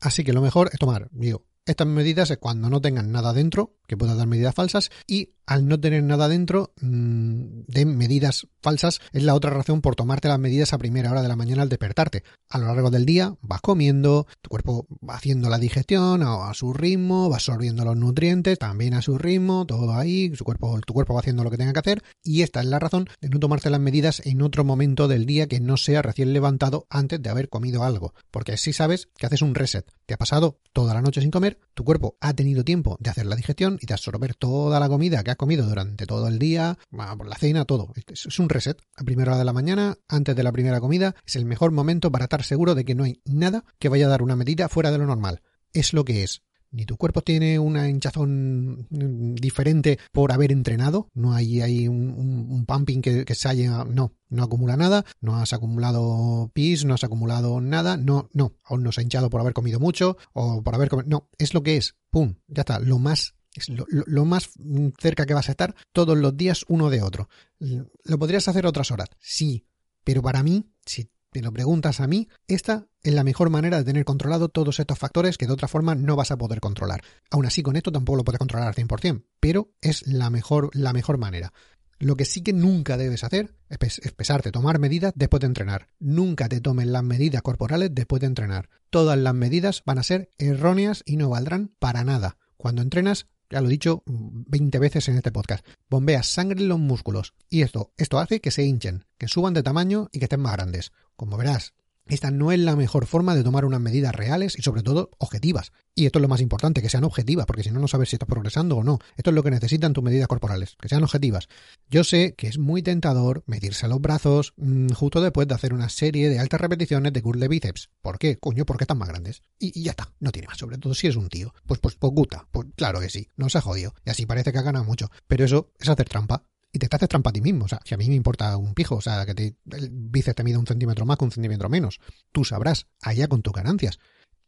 Así 0.02 0.22
que 0.22 0.34
lo 0.34 0.42
mejor 0.42 0.68
es 0.70 0.78
tomar, 0.78 1.08
digo, 1.12 1.46
estas 1.64 1.86
medidas 1.86 2.30
es 2.30 2.36
cuando 2.36 2.68
no 2.68 2.82
tengan 2.82 3.10
nada 3.10 3.32
dentro, 3.32 3.76
que 3.86 3.96
pueda 3.96 4.14
dar 4.14 4.26
medidas 4.26 4.54
falsas, 4.54 4.90
y 5.06 5.30
al 5.50 5.66
no 5.66 5.80
tener 5.80 6.04
nada 6.04 6.28
dentro 6.28 6.72
mm, 6.80 7.62
de 7.66 7.84
medidas 7.84 8.46
falsas 8.62 9.00
es 9.12 9.24
la 9.24 9.34
otra 9.34 9.50
razón 9.50 9.80
por 9.80 9.96
tomarte 9.96 10.28
las 10.28 10.38
medidas 10.38 10.72
a 10.72 10.78
primera 10.78 11.10
hora 11.10 11.22
de 11.22 11.28
la 11.28 11.34
mañana 11.34 11.62
al 11.62 11.68
despertarte. 11.68 12.22
A 12.48 12.58
lo 12.58 12.66
largo 12.66 12.90
del 12.90 13.04
día 13.04 13.34
vas 13.42 13.60
comiendo, 13.60 14.28
tu 14.42 14.48
cuerpo 14.48 14.86
va 15.06 15.16
haciendo 15.16 15.48
la 15.48 15.58
digestión 15.58 16.22
a, 16.22 16.54
su 16.54 16.72
ritmo, 16.72 17.28
va 17.28 17.36
absorbiendo 17.36 17.84
los 17.84 17.96
nutrientes 17.96 18.60
también 18.60 18.94
a 18.94 19.02
su 19.02 19.18
ritmo, 19.18 19.66
todo 19.66 19.92
ahí, 19.92 20.30
tu 20.30 20.44
cuerpo 20.44 21.14
va 21.14 21.18
haciendo 21.18 21.42
lo 21.42 21.50
que 21.50 21.56
tenga 21.56 21.72
que 21.72 21.80
hacer 21.80 22.04
y 22.22 22.42
esta 22.42 22.60
es 22.60 22.66
la 22.66 22.78
razón 22.78 23.08
de 23.20 23.28
no 23.28 23.40
tomarte 23.40 23.70
las 23.70 23.80
medidas 23.80 24.22
en 24.24 24.42
otro 24.42 24.62
momento 24.62 25.08
del 25.08 25.26
día 25.26 25.48
que 25.48 25.58
no 25.58 25.76
sea 25.76 26.00
recién 26.00 26.32
levantado 26.32 26.86
antes 26.90 27.20
de 27.20 27.28
haber 27.28 27.48
comido 27.48 27.82
algo, 27.82 28.14
porque 28.30 28.52
así 28.52 28.72
sabes 28.72 29.08
que 29.18 29.26
haces 29.26 29.42
un 29.42 29.56
reset. 29.56 29.90
Te 30.06 30.14
ha 30.14 30.18
pasado 30.18 30.60
toda 30.72 30.94
la 30.94 31.02
noche 31.02 31.20
sin 31.20 31.32
comer, 31.32 31.58
tu 31.74 31.82
cuerpo 31.82 32.16
ha 32.20 32.34
tenido 32.34 32.62
tiempo 32.62 32.96
de 33.00 33.10
hacer 33.10 33.26
la 33.26 33.34
digestión 33.34 33.78
y 33.80 33.86
de 33.86 33.94
absorber 33.94 34.36
toda 34.36 34.78
la 34.78 34.88
comida 34.88 35.24
que 35.24 35.32
has 35.32 35.39
comido 35.40 35.66
durante 35.66 36.04
todo 36.04 36.28
el 36.28 36.38
día, 36.38 36.76
por 36.90 37.26
la 37.26 37.34
cena, 37.34 37.64
todo. 37.64 37.94
Es 38.06 38.38
un 38.38 38.50
reset. 38.50 38.78
A 38.94 39.04
primera 39.04 39.32
hora 39.32 39.38
de 39.38 39.46
la 39.46 39.54
mañana, 39.54 39.96
antes 40.06 40.36
de 40.36 40.42
la 40.42 40.52
primera 40.52 40.80
comida, 40.80 41.14
es 41.26 41.34
el 41.34 41.46
mejor 41.46 41.72
momento 41.72 42.12
para 42.12 42.24
estar 42.24 42.44
seguro 42.44 42.74
de 42.74 42.84
que 42.84 42.94
no 42.94 43.04
hay 43.04 43.22
nada 43.24 43.64
que 43.78 43.88
vaya 43.88 44.04
a 44.04 44.10
dar 44.10 44.22
una 44.22 44.36
medida 44.36 44.68
fuera 44.68 44.90
de 44.90 44.98
lo 44.98 45.06
normal. 45.06 45.40
Es 45.72 45.94
lo 45.94 46.04
que 46.04 46.24
es. 46.24 46.42
Ni 46.72 46.84
tu 46.84 46.98
cuerpo 46.98 47.22
tiene 47.22 47.58
una 47.58 47.88
hinchazón 47.88 48.86
diferente 48.90 49.98
por 50.12 50.30
haber 50.30 50.52
entrenado, 50.52 51.08
no 51.14 51.32
hay, 51.32 51.62
hay 51.62 51.88
un, 51.88 52.64
pumping 52.66 53.00
que, 53.00 53.34
se 53.34 53.48
haya, 53.48 53.84
no, 53.84 54.12
no 54.28 54.44
acumula 54.44 54.76
nada, 54.76 55.04
no 55.22 55.36
has 55.36 55.54
acumulado 55.54 56.50
pis, 56.52 56.84
no 56.84 56.94
has 56.94 57.02
acumulado 57.02 57.62
nada, 57.62 57.96
no, 57.96 58.28
no, 58.34 58.52
aún 58.62 58.84
no 58.84 58.92
se 58.92 59.00
ha 59.00 59.04
hinchado 59.04 59.30
por 59.30 59.40
haber 59.40 59.54
comido 59.54 59.80
mucho 59.80 60.16
o 60.32 60.62
por 60.62 60.74
haber 60.74 60.90
comido, 60.90 61.08
no, 61.08 61.28
es 61.38 61.54
lo 61.54 61.64
que 61.64 61.76
es, 61.76 61.96
pum, 62.10 62.34
ya 62.46 62.60
está, 62.60 62.78
lo 62.78 63.00
más 63.00 63.34
es 63.54 63.68
lo, 63.68 64.24
más 64.24 64.50
cerca 64.98 65.26
que 65.26 65.34
vas 65.34 65.48
a 65.48 65.52
estar 65.52 65.74
todos 65.92 66.16
los 66.16 66.36
días 66.36 66.64
uno 66.68 66.90
de 66.90 67.02
otro. 67.02 67.28
¿Lo 67.58 68.18
podrías 68.18 68.48
hacer 68.48 68.66
otras 68.66 68.90
horas? 68.90 69.08
Sí, 69.18 69.66
pero 70.04 70.22
para 70.22 70.42
mí, 70.42 70.72
si 70.84 71.10
te 71.30 71.42
lo 71.42 71.52
preguntas 71.52 72.00
a 72.00 72.06
mí, 72.06 72.28
esta 72.48 72.88
es 73.02 73.14
la 73.14 73.24
mejor 73.24 73.50
manera 73.50 73.78
de 73.78 73.84
tener 73.84 74.04
controlado 74.04 74.48
todos 74.48 74.80
estos 74.80 74.98
factores 74.98 75.38
que 75.38 75.46
de 75.46 75.52
otra 75.52 75.68
forma 75.68 75.94
no 75.94 76.16
vas 76.16 76.30
a 76.30 76.38
poder 76.38 76.60
controlar. 76.60 77.02
Aún 77.30 77.46
así, 77.46 77.62
con 77.62 77.76
esto 77.76 77.92
tampoco 77.92 78.16
lo 78.16 78.24
puedes 78.24 78.38
controlar 78.38 78.68
al 78.68 78.74
100%, 78.74 79.24
pero 79.38 79.72
es 79.80 80.06
la 80.06 80.30
mejor, 80.30 80.70
la 80.74 80.92
mejor 80.92 81.18
manera. 81.18 81.52
Lo 82.00 82.16
que 82.16 82.24
sí 82.24 82.42
que 82.42 82.54
nunca 82.54 82.96
debes 82.96 83.24
hacer 83.24 83.54
es, 83.68 84.12
pesarte, 84.12 84.50
tomar 84.50 84.78
medidas 84.78 85.12
después 85.14 85.42
de 85.42 85.48
entrenar. 85.48 85.88
Nunca 85.98 86.48
te 86.48 86.62
tomen 86.62 86.92
las 86.92 87.04
medidas 87.04 87.42
corporales 87.42 87.90
después 87.92 88.20
de 88.20 88.26
entrenar. 88.26 88.70
Todas 88.88 89.18
las 89.18 89.34
medidas 89.34 89.82
van 89.84 89.98
a 89.98 90.02
ser 90.02 90.30
erróneas 90.38 91.02
y 91.04 91.16
no 91.16 91.28
valdrán 91.28 91.74
para 91.78 92.02
nada. 92.02 92.38
Cuando 92.56 92.80
entrenas, 92.80 93.26
ya 93.50 93.60
lo 93.60 93.66
he 93.66 93.70
dicho 93.70 94.02
20 94.06 94.78
veces 94.78 95.08
en 95.08 95.16
este 95.16 95.32
podcast, 95.32 95.66
bombeas 95.88 96.26
sangre 96.26 96.60
en 96.60 96.68
los 96.68 96.78
músculos 96.78 97.34
y 97.48 97.62
esto, 97.62 97.92
esto 97.96 98.18
hace 98.18 98.40
que 98.40 98.50
se 98.50 98.64
hinchen, 98.64 99.04
que 99.18 99.28
suban 99.28 99.54
de 99.54 99.62
tamaño 99.62 100.08
y 100.12 100.18
que 100.18 100.26
estén 100.26 100.40
más 100.40 100.52
grandes. 100.52 100.92
Como 101.16 101.36
verás, 101.36 101.74
esta 102.10 102.30
no 102.30 102.52
es 102.52 102.58
la 102.58 102.76
mejor 102.76 103.06
forma 103.06 103.34
de 103.34 103.44
tomar 103.44 103.64
unas 103.64 103.80
medidas 103.80 104.14
reales 104.14 104.58
y 104.58 104.62
sobre 104.62 104.82
todo 104.82 105.10
objetivas. 105.18 105.72
Y 105.94 106.06
esto 106.06 106.18
es 106.18 106.22
lo 106.22 106.28
más 106.28 106.40
importante, 106.40 106.82
que 106.82 106.88
sean 106.88 107.04
objetivas, 107.04 107.46
porque 107.46 107.62
si 107.62 107.70
no, 107.70 107.80
no 107.80 107.88
sabes 107.88 108.10
si 108.10 108.16
estás 108.16 108.28
progresando 108.28 108.76
o 108.76 108.84
no. 108.84 108.98
Esto 109.16 109.30
es 109.30 109.34
lo 109.34 109.42
que 109.42 109.50
necesitan 109.50 109.92
tus 109.92 110.04
medidas 110.04 110.28
corporales, 110.28 110.76
que 110.80 110.88
sean 110.88 111.02
objetivas. 111.02 111.48
Yo 111.88 112.04
sé 112.04 112.34
que 112.36 112.48
es 112.48 112.58
muy 112.58 112.82
tentador 112.82 113.42
medirse 113.46 113.88
los 113.88 114.00
brazos 114.00 114.54
mm, 114.56 114.90
justo 114.90 115.20
después 115.20 115.48
de 115.48 115.54
hacer 115.54 115.72
una 115.72 115.88
serie 115.88 116.28
de 116.28 116.38
altas 116.38 116.60
repeticiones 116.60 117.12
de 117.12 117.22
curl 117.22 117.40
de 117.40 117.48
bíceps. 117.48 117.90
¿Por 118.02 118.18
qué? 118.18 118.38
Coño, 118.38 118.64
porque 118.66 118.84
están 118.84 118.98
más 118.98 119.08
grandes. 119.08 119.42
Y, 119.58 119.82
ya 119.82 119.92
está, 119.92 120.12
no 120.20 120.32
tiene 120.32 120.48
más, 120.48 120.58
sobre 120.58 120.78
todo 120.78 120.94
si 120.94 121.06
es 121.06 121.16
un 121.16 121.28
tío. 121.28 121.54
Pues, 121.66 121.80
pues, 121.80 121.94
pues 121.94 122.12
gusta, 122.12 122.46
pues 122.50 122.68
claro 122.76 123.00
que 123.00 123.10
sí, 123.10 123.28
no 123.36 123.48
se 123.48 123.58
ha 123.58 123.62
jodido. 123.62 123.94
Y 124.04 124.10
así 124.10 124.26
parece 124.26 124.52
que 124.52 124.58
ha 124.58 124.62
ganado 124.62 124.84
mucho. 124.84 125.10
Pero 125.28 125.44
eso 125.44 125.70
es 125.78 125.88
hacer 125.88 126.08
trampa 126.08 126.44
y 126.72 126.78
te 126.78 126.88
haces 126.90 127.08
trampa 127.08 127.30
a 127.30 127.32
ti 127.32 127.40
mismo. 127.40 127.64
O 127.64 127.68
sea, 127.68 127.80
si 127.84 127.94
a 127.94 127.96
mí 127.96 128.08
me 128.08 128.14
importa 128.14 128.56
un 128.56 128.74
pijo, 128.74 128.96
o 128.96 129.00
sea, 129.00 129.24
que 129.26 129.34
te, 129.34 129.56
el 129.72 129.90
bíceps 129.90 130.36
te 130.36 130.44
mida 130.44 130.58
un 130.58 130.66
centímetro 130.66 131.04
más 131.06 131.18
que 131.18 131.24
un 131.24 131.32
centímetro 131.32 131.68
menos, 131.68 132.00
tú 132.32 132.44
sabrás, 132.44 132.86
allá 133.02 133.28
con 133.28 133.42
tus 133.42 133.52
ganancias. 133.52 133.98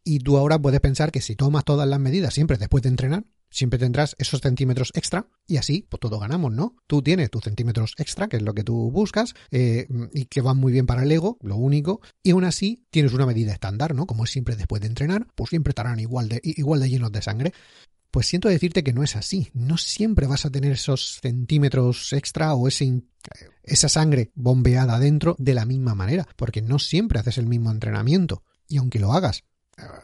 Y 0.04 0.18
tú 0.18 0.36
ahora 0.36 0.58
puedes 0.60 0.80
pensar 0.80 1.12
que 1.12 1.20
si 1.20 1.36
tomas 1.36 1.64
todas 1.64 1.88
las 1.88 2.00
medidas 2.00 2.34
siempre 2.34 2.56
después 2.56 2.82
de 2.82 2.88
entrenar, 2.88 3.24
siempre 3.52 3.78
tendrás 3.78 4.16
esos 4.18 4.40
centímetros 4.40 4.90
extra 4.94 5.28
y 5.46 5.58
así, 5.58 5.86
pues 5.88 6.00
todos 6.00 6.18
ganamos, 6.18 6.52
¿no? 6.52 6.74
Tú 6.86 7.02
tienes 7.02 7.30
tus 7.30 7.44
centímetros 7.44 7.94
extra, 7.98 8.28
que 8.28 8.38
es 8.38 8.42
lo 8.42 8.54
que 8.54 8.64
tú 8.64 8.90
buscas, 8.90 9.34
eh, 9.50 9.86
y 10.12 10.24
que 10.24 10.40
van 10.40 10.56
muy 10.56 10.72
bien 10.72 10.86
para 10.86 11.04
el 11.04 11.12
ego, 11.12 11.38
lo 11.42 11.56
único, 11.56 12.00
y 12.22 12.30
aún 12.30 12.44
así 12.44 12.86
tienes 12.90 13.12
una 13.12 13.26
medida 13.26 13.52
estándar, 13.52 13.94
¿no? 13.94 14.06
Como 14.06 14.24
es 14.24 14.30
siempre 14.30 14.56
después 14.56 14.80
de 14.80 14.88
entrenar, 14.88 15.28
pues 15.34 15.50
siempre 15.50 15.70
estarán 15.70 16.00
igual 16.00 16.28
de, 16.28 16.40
igual 16.42 16.80
de 16.80 16.88
llenos 16.88 17.12
de 17.12 17.22
sangre. 17.22 17.52
Pues 18.12 18.26
siento 18.26 18.50
decirte 18.50 18.84
que 18.84 18.92
no 18.92 19.02
es 19.02 19.16
así. 19.16 19.48
No 19.54 19.78
siempre 19.78 20.26
vas 20.26 20.44
a 20.44 20.50
tener 20.50 20.72
esos 20.72 21.18
centímetros 21.22 22.12
extra 22.12 22.54
o 22.54 22.68
esa 22.68 23.88
sangre 23.88 24.30
bombeada 24.34 24.96
adentro 24.96 25.34
de 25.38 25.54
la 25.54 25.64
misma 25.64 25.94
manera, 25.94 26.28
porque 26.36 26.60
no 26.60 26.78
siempre 26.78 27.18
haces 27.18 27.38
el 27.38 27.46
mismo 27.46 27.70
entrenamiento. 27.70 28.42
Y 28.68 28.76
aunque 28.76 28.98
lo 28.98 29.14
hagas, 29.14 29.44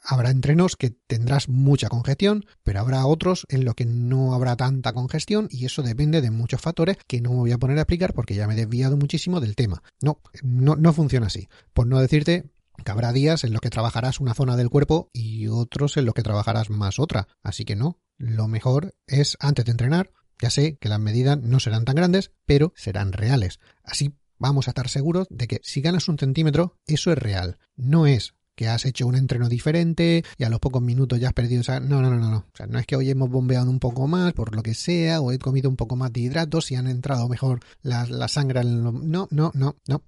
habrá 0.02 0.30
entrenos 0.30 0.74
que 0.74 0.88
tendrás 0.88 1.50
mucha 1.50 1.90
congestión, 1.90 2.46
pero 2.62 2.80
habrá 2.80 3.04
otros 3.04 3.44
en 3.50 3.66
los 3.66 3.74
que 3.74 3.84
no 3.84 4.34
habrá 4.34 4.56
tanta 4.56 4.94
congestión 4.94 5.46
y 5.50 5.66
eso 5.66 5.82
depende 5.82 6.22
de 6.22 6.30
muchos 6.30 6.62
factores 6.62 6.96
que 7.06 7.20
no 7.20 7.32
me 7.32 7.36
voy 7.36 7.52
a 7.52 7.58
poner 7.58 7.76
a 7.76 7.82
explicar 7.82 8.14
porque 8.14 8.34
ya 8.34 8.46
me 8.46 8.54
he 8.54 8.56
desviado 8.56 8.96
muchísimo 8.96 9.38
del 9.38 9.54
tema. 9.54 9.82
No, 10.00 10.22
no, 10.42 10.76
no 10.76 10.94
funciona 10.94 11.26
así. 11.26 11.46
Por 11.74 11.86
no 11.86 12.00
decirte 12.00 12.50
que 12.84 12.90
habrá 12.90 13.12
días 13.12 13.44
en 13.44 13.52
los 13.52 13.60
que 13.60 13.70
trabajarás 13.70 14.20
una 14.20 14.34
zona 14.34 14.56
del 14.56 14.70
cuerpo 14.70 15.10
y 15.12 15.48
otros 15.48 15.96
en 15.96 16.04
los 16.04 16.14
que 16.14 16.22
trabajarás 16.22 16.70
más 16.70 16.98
otra. 16.98 17.28
Así 17.42 17.64
que 17.64 17.76
no, 17.76 18.00
lo 18.16 18.48
mejor 18.48 18.94
es 19.06 19.36
antes 19.40 19.64
de 19.64 19.72
entrenar, 19.72 20.12
ya 20.40 20.50
sé 20.50 20.76
que 20.78 20.88
las 20.88 21.00
medidas 21.00 21.38
no 21.40 21.60
serán 21.60 21.84
tan 21.84 21.96
grandes, 21.96 22.32
pero 22.46 22.72
serán 22.76 23.12
reales. 23.12 23.60
Así 23.82 24.14
vamos 24.38 24.68
a 24.68 24.70
estar 24.70 24.88
seguros 24.88 25.26
de 25.30 25.48
que 25.48 25.60
si 25.62 25.80
ganas 25.80 26.08
un 26.08 26.18
centímetro, 26.18 26.76
eso 26.86 27.12
es 27.12 27.18
real. 27.18 27.58
No 27.76 28.06
es 28.06 28.34
que 28.58 28.66
has 28.66 28.84
hecho 28.86 29.06
un 29.06 29.14
entreno 29.14 29.48
diferente 29.48 30.24
y 30.36 30.42
a 30.42 30.48
los 30.48 30.58
pocos 30.58 30.82
minutos 30.82 31.20
ya 31.20 31.28
has 31.28 31.32
perdido. 31.32 31.60
O 31.60 31.64
sea, 31.64 31.78
no, 31.78 32.02
no, 32.02 32.10
no, 32.10 32.28
no. 32.28 32.38
O 32.38 32.56
sea, 32.56 32.66
no 32.66 32.80
es 32.80 32.86
que 32.86 32.96
hoy 32.96 33.08
hemos 33.08 33.30
bombeado 33.30 33.70
un 33.70 33.78
poco 33.78 34.08
más 34.08 34.32
por 34.32 34.54
lo 34.56 34.64
que 34.64 34.74
sea, 34.74 35.20
o 35.20 35.30
he 35.30 35.38
comido 35.38 35.70
un 35.70 35.76
poco 35.76 35.94
más 35.94 36.12
de 36.12 36.22
hidratos 36.22 36.72
y 36.72 36.74
han 36.74 36.88
entrado 36.88 37.28
mejor 37.28 37.60
la, 37.82 38.26
sangre. 38.26 38.60
En 38.62 38.82
no, 38.82 38.92
no, 38.92 39.28
no, 39.30 39.52
no, 39.54 39.76
no. 39.86 40.02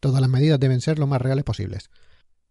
Todas 0.00 0.20
las 0.20 0.30
medidas 0.30 0.60
deben 0.60 0.80
ser 0.80 0.98
lo 0.98 1.06
más 1.06 1.20
reales 1.20 1.44
posibles. 1.44 1.90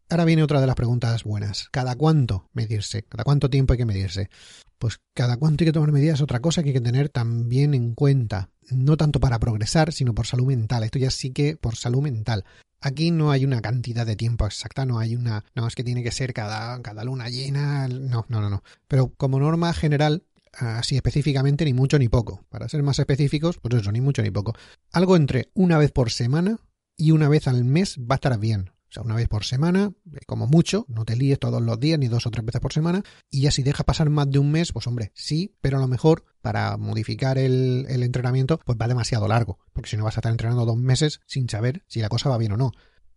Ahora 0.09 0.25
viene 0.25 0.43
otra 0.43 0.61
de 0.61 0.67
las 0.67 0.75
preguntas 0.75 1.23
buenas. 1.23 1.67
¿Cada 1.71 1.95
cuánto 1.95 2.49
medirse? 2.53 3.03
¿Cada 3.03 3.23
cuánto 3.23 3.49
tiempo 3.49 3.73
hay 3.73 3.77
que 3.77 3.85
medirse? 3.85 4.29
Pues 4.77 4.99
cada 5.15 5.37
cuánto 5.37 5.63
hay 5.63 5.67
que 5.67 5.71
tomar 5.71 5.91
medidas 5.91 6.15
es 6.15 6.21
otra 6.21 6.41
cosa 6.41 6.61
que 6.61 6.69
hay 6.69 6.73
que 6.73 6.81
tener 6.81 7.09
también 7.09 7.73
en 7.73 7.95
cuenta. 7.95 8.49
No 8.69 8.97
tanto 8.97 9.19
para 9.19 9.39
progresar, 9.39 9.93
sino 9.93 10.13
por 10.13 10.27
salud 10.27 10.45
mental. 10.45 10.83
Esto 10.83 10.99
ya 10.99 11.09
sí 11.09 11.31
que 11.31 11.57
por 11.57 11.75
salud 11.75 12.03
mental. 12.03 12.45
Aquí 12.81 13.09
no 13.09 13.31
hay 13.31 13.45
una 13.45 13.61
cantidad 13.61 14.05
de 14.05 14.15
tiempo 14.15 14.45
exacta, 14.45 14.85
no 14.85 14.99
hay 14.99 15.15
una, 15.15 15.43
no 15.55 15.65
es 15.65 15.73
que 15.73 15.83
tiene 15.83 16.03
que 16.03 16.11
ser 16.11 16.33
cada, 16.33 16.79
cada 16.83 17.03
luna 17.03 17.29
llena, 17.29 17.87
no, 17.87 18.25
no, 18.29 18.41
no, 18.41 18.49
no. 18.49 18.63
Pero 18.87 19.11
como 19.17 19.39
norma 19.39 19.73
general, 19.73 20.23
así 20.51 20.95
específicamente, 20.95 21.65
ni 21.65 21.73
mucho 21.73 21.97
ni 21.97 22.09
poco. 22.09 22.45
Para 22.49 22.69
ser 22.69 22.83
más 22.83 22.99
específicos, 22.99 23.57
pues 23.57 23.73
eso, 23.73 23.91
ni 23.91 24.01
mucho 24.01 24.21
ni 24.21 24.29
poco. 24.29 24.53
Algo 24.91 25.15
entre 25.15 25.49
una 25.55 25.79
vez 25.79 25.91
por 25.91 26.11
semana 26.11 26.59
y 26.97 27.11
una 27.11 27.29
vez 27.29 27.47
al 27.47 27.63
mes 27.63 27.97
va 27.99 28.15
a 28.15 28.15
estar 28.15 28.39
bien. 28.39 28.71
O 28.89 28.93
sea, 28.95 29.03
una 29.03 29.15
vez 29.15 29.27
por 29.27 29.43
semana, 29.43 29.91
eh, 30.13 30.19
como 30.25 30.47
mucho, 30.47 30.85
no 30.87 31.03
te 31.03 31.15
líes 31.15 31.39
todos 31.39 31.61
los 31.61 31.79
días 31.79 31.99
ni 31.99 32.07
dos 32.07 32.27
o 32.27 32.31
tres 32.31 32.45
veces 32.45 32.61
por 32.61 32.71
semana. 32.71 33.03
Y 33.29 33.41
ya 33.41 33.51
si 33.51 33.63
deja 33.63 33.83
pasar 33.83 34.09
más 34.09 34.29
de 34.29 34.39
un 34.39 34.51
mes, 34.51 34.71
pues 34.71 34.87
hombre, 34.87 35.11
sí, 35.15 35.55
pero 35.59 35.77
a 35.77 35.81
lo 35.81 35.87
mejor 35.87 36.23
para 36.41 36.77
modificar 36.77 37.37
el, 37.37 37.85
entrenamiento, 37.89 38.59
pues 38.63 38.77
va 38.79 38.87
demasiado 38.87 39.27
largo. 39.27 39.59
Porque 39.73 39.89
si 39.89 39.97
no 39.97 40.03
vas 40.03 40.17
a 40.17 40.19
estar 40.19 40.31
entrenando 40.31 40.65
dos 40.65 40.77
meses 40.77 41.19
sin 41.25 41.49
saber 41.49 41.83
si 41.87 41.99
la 41.99 42.09
cosa 42.09 42.29
va 42.29 42.37
bien 42.37 42.53
o 42.53 42.57
no. 42.57 42.71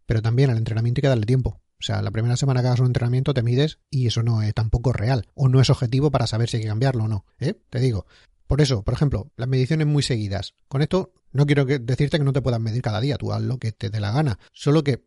Pero 0.06 0.22
también 0.22 0.50
al 0.50 0.56
entrenamiento 0.56 0.98
hay 0.98 1.02
que 1.02 1.08
darle 1.08 1.26
tiempo. 1.26 1.60
O 1.80 1.84
sea, 1.84 2.02
la 2.02 2.10
primera 2.10 2.36
semana 2.36 2.60
que 2.60 2.68
hagas 2.68 2.80
un 2.80 2.86
entrenamiento 2.86 3.34
te 3.34 3.42
mides 3.42 3.78
y 3.88 4.08
eso 4.08 4.24
no 4.24 4.42
es 4.42 4.52
tampoco 4.54 4.92
real. 4.92 5.28
O 5.34 5.48
no 5.48 5.60
es 5.60 5.70
objetivo 5.70 6.10
para 6.10 6.26
saber 6.26 6.48
si 6.48 6.56
hay 6.56 6.62
que 6.64 6.68
cambiarlo 6.68 7.04
o 7.04 7.08
no. 7.08 7.24
¿Eh? 7.38 7.54
Te 7.70 7.78
digo. 7.78 8.06
Por 8.48 8.62
eso, 8.62 8.82
por 8.82 8.94
ejemplo, 8.94 9.30
las 9.36 9.48
mediciones 9.48 9.86
muy 9.86 10.02
seguidas. 10.02 10.54
Con 10.68 10.80
esto 10.80 11.12
no 11.32 11.46
quiero 11.46 11.64
decirte 11.64 12.18
que 12.18 12.24
no 12.24 12.32
te 12.32 12.42
puedas 12.42 12.60
medir 12.60 12.82
cada 12.82 13.00
día, 13.00 13.16
tú 13.16 13.32
haz 13.32 13.42
lo 13.42 13.58
que 13.58 13.72
te 13.72 13.90
dé 13.90 14.00
la 14.00 14.12
gana. 14.12 14.38
Solo 14.52 14.82
que 14.82 15.04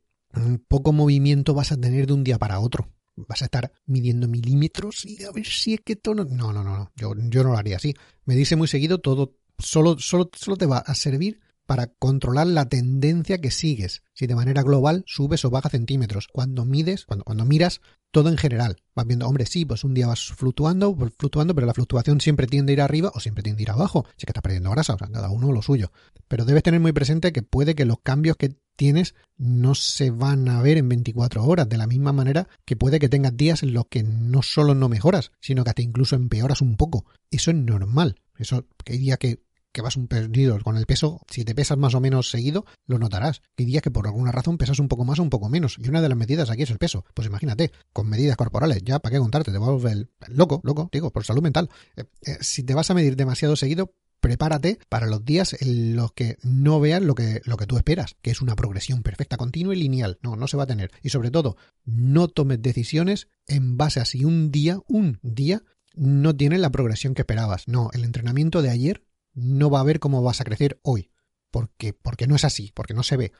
poco 0.67 0.93
movimiento 0.93 1.53
vas 1.53 1.71
a 1.71 1.77
tener 1.77 2.07
de 2.07 2.13
un 2.13 2.23
día 2.23 2.37
para 2.37 2.59
otro. 2.59 2.89
Vas 3.15 3.41
a 3.41 3.45
estar 3.45 3.71
midiendo 3.85 4.27
milímetros 4.27 5.05
y 5.05 5.23
a 5.23 5.31
ver 5.31 5.45
si 5.45 5.73
es 5.73 5.81
que 5.81 5.95
todo... 5.95 6.25
No, 6.25 6.53
no, 6.53 6.63
no, 6.63 6.77
no. 6.77 6.91
Yo, 6.95 7.13
yo 7.15 7.43
no 7.43 7.51
lo 7.51 7.57
haría 7.57 7.75
así. 7.75 7.93
Medirse 8.25 8.55
muy 8.55 8.67
seguido 8.67 8.99
todo 8.99 9.37
solo, 9.59 9.99
solo, 9.99 10.29
solo 10.33 10.57
te 10.57 10.65
va 10.65 10.77
a 10.79 10.95
servir 10.95 11.39
para 11.71 11.87
controlar 11.87 12.47
la 12.47 12.67
tendencia 12.67 13.39
que 13.39 13.49
sigues, 13.49 14.03
si 14.11 14.27
de 14.27 14.35
manera 14.35 14.61
global 14.61 15.05
subes 15.07 15.45
o 15.45 15.49
bajas 15.49 15.71
centímetros. 15.71 16.27
Cuando 16.27 16.65
mides, 16.65 17.05
cuando, 17.05 17.23
cuando 17.23 17.45
miras 17.45 17.79
todo 18.11 18.27
en 18.27 18.35
general, 18.35 18.83
vas 18.93 19.07
viendo, 19.07 19.25
hombre, 19.25 19.45
sí, 19.45 19.63
pues 19.63 19.85
un 19.85 19.93
día 19.93 20.05
vas 20.05 20.33
fluctuando, 20.33 20.93
pues 20.93 21.13
fluctuando, 21.17 21.55
pero 21.55 21.65
la 21.65 21.73
fluctuación 21.73 22.19
siempre 22.19 22.45
tiende 22.45 22.71
a 22.71 22.73
ir 22.73 22.81
arriba 22.81 23.09
o 23.15 23.21
siempre 23.21 23.41
tiende 23.41 23.61
a 23.61 23.63
ir 23.63 23.71
abajo. 23.71 24.05
Sí 24.17 24.25
que 24.25 24.31
estás 24.31 24.41
perdiendo 24.41 24.69
grasa, 24.69 24.95
o 24.95 24.97
sea, 24.97 25.07
cada 25.07 25.29
uno 25.29 25.53
lo 25.53 25.61
suyo. 25.61 25.93
Pero 26.27 26.43
debes 26.43 26.61
tener 26.61 26.81
muy 26.81 26.91
presente 26.91 27.31
que 27.31 27.41
puede 27.41 27.73
que 27.73 27.85
los 27.85 27.99
cambios 28.03 28.35
que 28.35 28.57
tienes 28.75 29.15
no 29.37 29.73
se 29.73 30.11
van 30.11 30.49
a 30.49 30.61
ver 30.61 30.77
en 30.77 30.89
24 30.89 31.41
horas, 31.45 31.69
de 31.69 31.77
la 31.77 31.87
misma 31.87 32.11
manera 32.11 32.49
que 32.65 32.75
puede 32.75 32.99
que 32.99 33.07
tengas 33.07 33.37
días 33.37 33.63
en 33.63 33.73
los 33.73 33.85
que 33.85 34.03
no 34.03 34.41
solo 34.41 34.75
no 34.75 34.89
mejoras, 34.89 35.31
sino 35.39 35.63
que 35.63 35.69
hasta 35.69 35.83
incluso 35.83 36.17
empeoras 36.17 36.59
un 36.59 36.75
poco. 36.75 37.05
Eso 37.29 37.51
es 37.51 37.55
normal. 37.55 38.17
Eso, 38.37 38.65
que 38.83 38.91
hay 38.91 38.99
días 38.99 39.19
que 39.19 39.39
que 39.71 39.81
vas 39.81 39.95
un 39.95 40.07
perdido 40.07 40.59
con 40.61 40.77
el 40.77 40.85
peso, 40.85 41.21
si 41.29 41.45
te 41.45 41.55
pesas 41.55 41.77
más 41.77 41.95
o 41.95 42.01
menos 42.01 42.29
seguido, 42.29 42.65
lo 42.85 42.99
notarás. 42.99 43.41
Hay 43.57 43.65
días 43.65 43.81
que 43.81 43.91
por 43.91 44.07
alguna 44.07 44.31
razón 44.31 44.57
pesas 44.57 44.79
un 44.79 44.87
poco 44.87 45.05
más 45.05 45.19
o 45.19 45.23
un 45.23 45.29
poco 45.29 45.49
menos. 45.49 45.77
Y 45.79 45.87
una 45.89 46.01
de 46.01 46.09
las 46.09 46.17
medidas 46.17 46.49
aquí 46.49 46.63
es 46.63 46.71
el 46.71 46.77
peso. 46.77 47.05
Pues 47.13 47.27
imagínate, 47.27 47.71
con 47.93 48.09
medidas 48.09 48.37
corporales, 48.37 48.83
ya 48.83 48.99
para 48.99 49.13
qué 49.13 49.19
contarte, 49.19 49.51
te 49.51 49.57
vas 49.57 49.69
a 49.69 49.73
volver 49.73 50.09
loco, 50.27 50.61
loco, 50.63 50.89
digo, 50.91 51.11
por 51.11 51.23
salud 51.23 51.41
mental. 51.41 51.69
Eh, 51.95 52.05
eh, 52.25 52.37
si 52.41 52.63
te 52.63 52.73
vas 52.73 52.89
a 52.89 52.93
medir 52.93 53.15
demasiado 53.15 53.55
seguido, 53.55 53.93
prepárate 54.19 54.79
para 54.87 55.07
los 55.07 55.25
días 55.25 55.55
en 55.59 55.95
los 55.95 56.13
que 56.13 56.37
no 56.43 56.79
veas 56.79 57.01
lo 57.01 57.15
que, 57.15 57.41
lo 57.43 57.57
que 57.57 57.65
tú 57.65 57.77
esperas, 57.77 58.15
que 58.21 58.31
es 58.31 58.41
una 58.41 58.55
progresión 58.55 59.03
perfecta, 59.03 59.37
continua 59.37 59.75
y 59.75 59.79
lineal. 59.79 60.19
No, 60.21 60.35
no 60.35 60.47
se 60.47 60.57
va 60.57 60.63
a 60.63 60.67
tener. 60.67 60.91
Y 61.01 61.09
sobre 61.09 61.31
todo, 61.31 61.57
no 61.85 62.27
tomes 62.27 62.61
decisiones 62.61 63.27
en 63.47 63.77
base 63.77 63.99
a 63.99 64.05
si 64.05 64.23
un 64.23 64.51
día, 64.51 64.79
un 64.87 65.19
día, 65.23 65.63
no 65.93 66.35
tiene 66.35 66.57
la 66.57 66.69
progresión 66.69 67.13
que 67.13 67.23
esperabas. 67.23 67.67
No, 67.67 67.89
el 67.93 68.05
entrenamiento 68.05 68.61
de 68.61 68.69
ayer 68.69 69.03
no 69.33 69.69
va 69.69 69.79
a 69.79 69.83
ver 69.83 69.99
cómo 69.99 70.21
vas 70.21 70.41
a 70.41 70.43
crecer 70.43 70.79
hoy. 70.83 71.09
Porque, 71.51 71.91
porque 71.91 72.27
no 72.27 72.35
es 72.37 72.45
así, 72.45 72.71
porque 72.73 72.93
no 72.93 73.03
se 73.03 73.17
ve. 73.17 73.33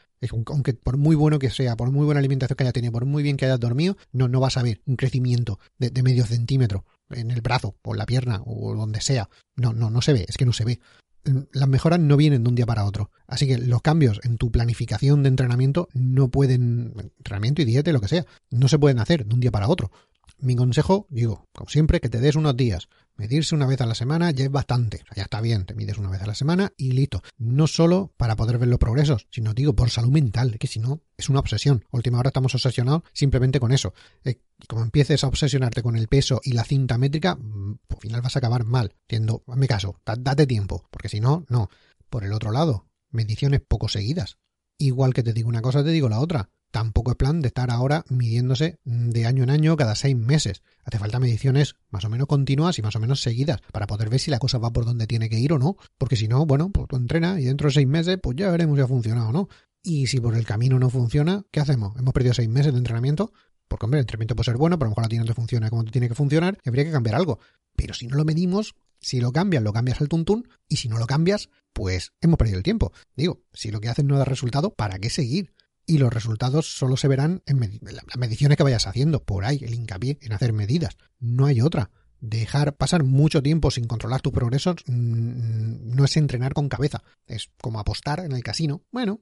Aunque 0.48 0.74
por 0.74 0.98
muy 0.98 1.16
bueno 1.16 1.40
que 1.40 1.50
sea, 1.50 1.78
por 1.78 1.92
muy 1.92 2.06
buena 2.06 2.20
alimentación 2.20 2.58
que 2.58 2.64
haya 2.64 2.74
tenido, 2.74 2.92
por 2.92 3.06
muy 3.06 3.24
bien 3.24 3.38
que 3.38 3.46
hayas 3.46 3.60
dormido, 3.60 3.96
no, 4.12 4.28
no 4.28 4.42
vas 4.42 4.58
a 4.58 4.64
ver 4.64 4.82
un 4.86 4.98
crecimiento 4.98 5.60
de, 5.78 6.04
medio 6.04 6.26
centímetro 6.26 6.84
en 7.10 7.32
el 7.32 7.40
brazo, 7.40 7.78
o 7.84 7.94
en 7.94 8.00
la 8.00 8.06
pierna, 8.06 8.42
o 8.46 8.76
donde 8.76 9.00
sea. 9.00 9.30
No, 9.56 9.72
no, 9.72 9.90
no 9.90 10.02
se 10.02 10.12
ve, 10.12 10.26
es 10.28 10.36
que 10.36 10.46
no 10.46 10.52
se 10.52 10.66
ve 10.66 10.82
las 11.24 11.70
mejoras 11.70 12.00
no 12.00 12.18
vienen 12.18 12.44
de 12.44 12.50
un 12.50 12.56
día 12.56 12.66
para 12.66 12.86
otro. 12.86 13.12
Así 13.28 13.48
que 13.48 13.58
los 13.58 13.82
cambios 13.82 14.20
en 14.24 14.38
tu 14.38 14.52
planificación 14.52 15.24
de 15.24 15.30
entrenamiento 15.30 15.88
no 15.94 16.30
pueden, 16.30 16.94
entrenamiento 17.18 17.62
y 17.62 17.66
dieta, 17.66 17.92
lo 17.92 18.02
que 18.02 18.08
sea, 18.08 18.26
no 18.50 18.68
se 18.68 18.80
pueden 18.80 19.00
hacer 19.00 19.26
de 19.26 19.34
un 19.34 19.40
día 19.40 19.52
para 19.52 19.68
otro. 19.68 19.92
Mi 20.42 20.56
consejo, 20.56 21.06
digo, 21.12 21.48
como 21.54 21.70
siempre, 21.70 22.00
que 22.00 22.10
te 22.10 22.20
des 22.20 22.36
unos 22.36 22.58
días. 22.58 22.90
Medirse 23.16 23.54
una 23.54 23.68
vez 23.68 23.80
a 23.82 23.86
la 23.86 23.94
semana 23.94 24.32
ya 24.32 24.46
es 24.46 24.52
bastante. 24.52 25.02
O 25.04 25.06
sea, 25.06 25.18
ya 25.18 25.24
está 25.24 25.40
bien, 25.40 25.66
te 25.66 25.76
mides 25.76 26.00
una 26.00 26.10
vez 26.10 26.20
a 26.24 26.26
la 26.26 26.34
semana 26.34 26.74
y 26.78 26.94
listo. 26.94 27.22
No 27.38 27.68
solo 27.68 28.12
para 28.18 28.36
poder 28.36 28.58
ver 28.58 28.68
los 28.68 28.80
progresos, 28.80 29.28
sino 29.30 29.54
digo, 29.54 29.76
por 29.76 29.92
salud 29.92 30.10
mental, 30.10 30.58
que 30.58 30.66
si 30.66 30.80
no, 30.80 31.02
es 31.16 31.30
una 31.30 31.42
obsesión. 31.42 31.86
última 31.92 32.18
hora 32.18 32.30
estamos 32.30 32.56
obsesionados 32.56 33.04
simplemente 33.14 33.60
con 33.60 33.72
eso. 33.72 33.94
Eh, 34.24 34.42
como 34.68 34.82
empieces 34.82 35.24
a 35.24 35.28
obsesionarte 35.28 35.84
con 35.84 35.96
el 35.96 36.08
peso 36.08 36.42
y 36.44 36.54
la 36.54 36.64
cinta 36.64 36.98
métrica, 36.98 37.36
mm, 37.36 37.78
al 37.90 37.98
final 37.98 38.22
vas 38.22 38.36
a 38.36 38.40
acabar 38.40 38.66
mal. 38.66 38.96
Entiendo, 39.02 39.44
mi 39.46 39.68
caso, 39.68 40.02
date 40.04 40.48
tiempo, 40.48 40.88
porque 40.90 41.10
si 41.10 41.20
no, 41.20 41.46
no. 41.50 41.70
Por 42.10 42.24
el 42.24 42.34
otro 42.34 42.52
lado, 42.52 42.88
mediciones 43.12 43.62
poco 43.62 43.90
seguidas. 43.90 44.40
Igual 44.82 45.14
que 45.14 45.22
te 45.22 45.32
digo 45.32 45.48
una 45.48 45.62
cosa, 45.62 45.84
te 45.84 45.92
digo 45.92 46.10
la 46.10 46.20
otra. 46.20 46.50
Tampoco 46.72 47.12
es 47.12 47.18
plan 47.18 47.40
de 47.40 47.50
estar 47.50 47.70
ahora 47.70 48.04
midiéndose 48.10 48.80
de 48.84 49.28
año 49.28 49.44
en 49.44 49.52
año 49.52 49.78
cada 49.78 49.94
seis 49.94 50.18
meses. 50.18 50.64
Hace 50.84 50.98
falta 50.98 51.20
mediciones 51.20 51.76
más 51.92 52.04
o 52.06 52.10
menos 52.10 52.26
continuas 52.26 52.80
y 52.80 52.82
más 52.82 52.96
o 52.96 53.00
menos 53.00 53.22
seguidas 53.22 53.62
para 53.72 53.86
poder 53.86 54.10
ver 54.10 54.20
si 54.20 54.32
la 54.32 54.40
cosa 54.40 54.58
va 54.58 54.74
por 54.74 54.86
donde 54.86 55.06
tiene 55.06 55.30
que 55.30 55.38
ir 55.38 55.54
o 55.54 55.60
no. 55.60 55.78
Porque 56.00 56.16
si 56.16 56.28
no, 56.28 56.48
bueno, 56.48 56.72
pues 56.72 56.88
tú 56.88 56.96
entrenas 56.96 57.40
y 57.40 57.44
dentro 57.44 57.68
de 57.68 57.76
seis 57.76 57.88
meses, 57.88 58.18
pues 58.24 58.36
ya 58.38 58.50
veremos 58.50 58.76
si 58.76 58.82
ha 58.82 58.88
funcionado 58.88 59.30
o 59.30 59.32
no. 59.32 59.50
Y 59.84 60.08
si 60.08 60.20
por 60.20 60.34
el 60.36 60.48
camino 60.48 60.80
no 60.80 60.90
funciona, 60.90 61.44
¿qué 61.52 61.60
hacemos? 61.60 61.96
Hemos 62.00 62.14
perdido 62.16 62.34
seis 62.34 62.50
meses 62.50 62.72
de 62.72 62.80
entrenamiento. 62.80 63.34
Porque, 63.68 63.86
hombre, 63.86 64.00
el 64.00 64.06
entrenamiento 64.06 64.36
puede 64.36 64.46
ser 64.46 64.58
bueno, 64.58 64.80
pero 64.80 64.88
a 64.88 64.90
lo 64.90 64.96
mejor 64.96 65.06
a 65.06 65.10
ti 65.10 65.20
no 65.20 65.34
funciona 65.36 65.70
como 65.70 65.84
tiene 65.84 66.08
que 66.08 66.16
funcionar 66.16 66.58
y 66.64 66.70
habría 66.70 66.86
que 66.86 66.92
cambiar 66.92 67.18
algo. 67.18 67.38
Pero 67.76 67.94
si 67.94 68.08
no 68.08 68.16
lo 68.16 68.26
medimos, 68.26 68.74
si 69.02 69.20
lo 69.20 69.32
cambias, 69.32 69.64
lo 69.64 69.74
cambias 69.74 70.00
al 70.02 70.10
tuntún, 70.10 70.48
y 70.68 70.78
si 70.78 70.88
no 70.88 71.00
lo 71.00 71.08
cambias, 71.08 71.50
pues 71.74 72.14
hemos 72.22 72.38
perdido 72.38 72.58
el 72.58 72.64
tiempo. 72.64 72.94
Digo, 73.16 73.42
si 73.54 73.72
lo 73.72 73.82
que 73.82 73.90
haces 73.90 74.06
no 74.06 74.18
da 74.18 74.26
resultado, 74.26 74.74
¿para 74.74 75.00
qué 75.00 75.10
seguir? 75.10 75.54
y 75.86 75.98
los 75.98 76.14
resultados 76.14 76.78
solo 76.78 76.96
se 76.96 77.08
verán 77.08 77.42
en, 77.46 77.60
las 77.82 78.18
mediciones 78.18 78.58
que 78.58 78.64
vayas 78.64 78.88
haciendo. 78.88 79.24
Por 79.24 79.46
ahí 79.46 79.60
el 79.62 79.74
hincapié 79.74 80.20
en 80.22 80.34
hacer 80.34 80.54
medidas. 80.54 80.96
No 81.20 81.46
hay 81.46 81.62
otra. 81.62 81.90
Dejar 82.20 82.78
pasar 82.78 83.04
mucho 83.04 83.42
tiempo 83.42 83.72
sin 83.72 83.88
controlar 83.88 84.22
tus 84.22 84.32
progresos 84.32 84.76
mm, 84.86 85.96
no 85.96 86.06
es 86.06 86.16
entrenar 86.18 86.54
con 86.54 86.70
cabeza. 86.70 87.04
Es 87.26 87.50
como 87.62 87.80
apostar 87.80 88.20
en 88.22 88.32
el 88.32 88.44
casino. 88.44 88.84
Bueno, 88.92 89.20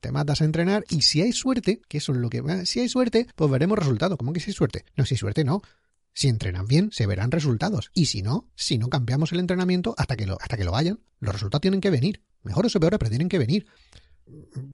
te 0.00 0.12
matas 0.12 0.42
a 0.42 0.44
entrenar 0.44 0.84
y 0.90 1.02
si 1.02 1.22
hay 1.22 1.32
suerte, 1.32 1.80
que 1.88 1.98
eso 1.98 2.12
es 2.12 2.18
lo 2.18 2.28
que... 2.28 2.38
Eh, 2.38 2.66
si 2.66 2.80
hay 2.80 2.88
suerte, 2.88 3.26
pues 3.34 3.50
veremos 3.50 3.78
resultados. 3.78 4.18
¿Cómo 4.18 4.32
que 4.32 4.40
si 4.40 4.50
hay 4.50 4.54
suerte? 4.54 4.84
No, 4.96 5.04
si 5.06 5.14
hay 5.14 5.18
suerte 5.18 5.44
no. 5.44 5.62
Si 6.14 6.28
entrenan 6.28 6.66
bien, 6.66 6.90
se 6.92 7.06
verán 7.06 7.30
resultados. 7.30 7.90
Y 7.94 8.06
si 8.06 8.22
no, 8.22 8.50
si 8.54 8.78
no 8.78 8.88
cambiamos 8.88 9.32
el 9.32 9.40
entrenamiento 9.40 9.94
hasta 9.96 10.16
que 10.16 10.26
lo, 10.26 10.38
hasta 10.40 10.56
que 10.56 10.64
lo 10.64 10.72
vayan, 10.72 11.00
los 11.20 11.34
resultados 11.34 11.62
tienen 11.62 11.80
que 11.80 11.90
venir. 11.90 12.22
Mejor 12.42 12.66
o 12.66 12.80
peor, 12.80 12.98
pero 12.98 13.08
tienen 13.08 13.28
que 13.28 13.38
venir 13.38 13.66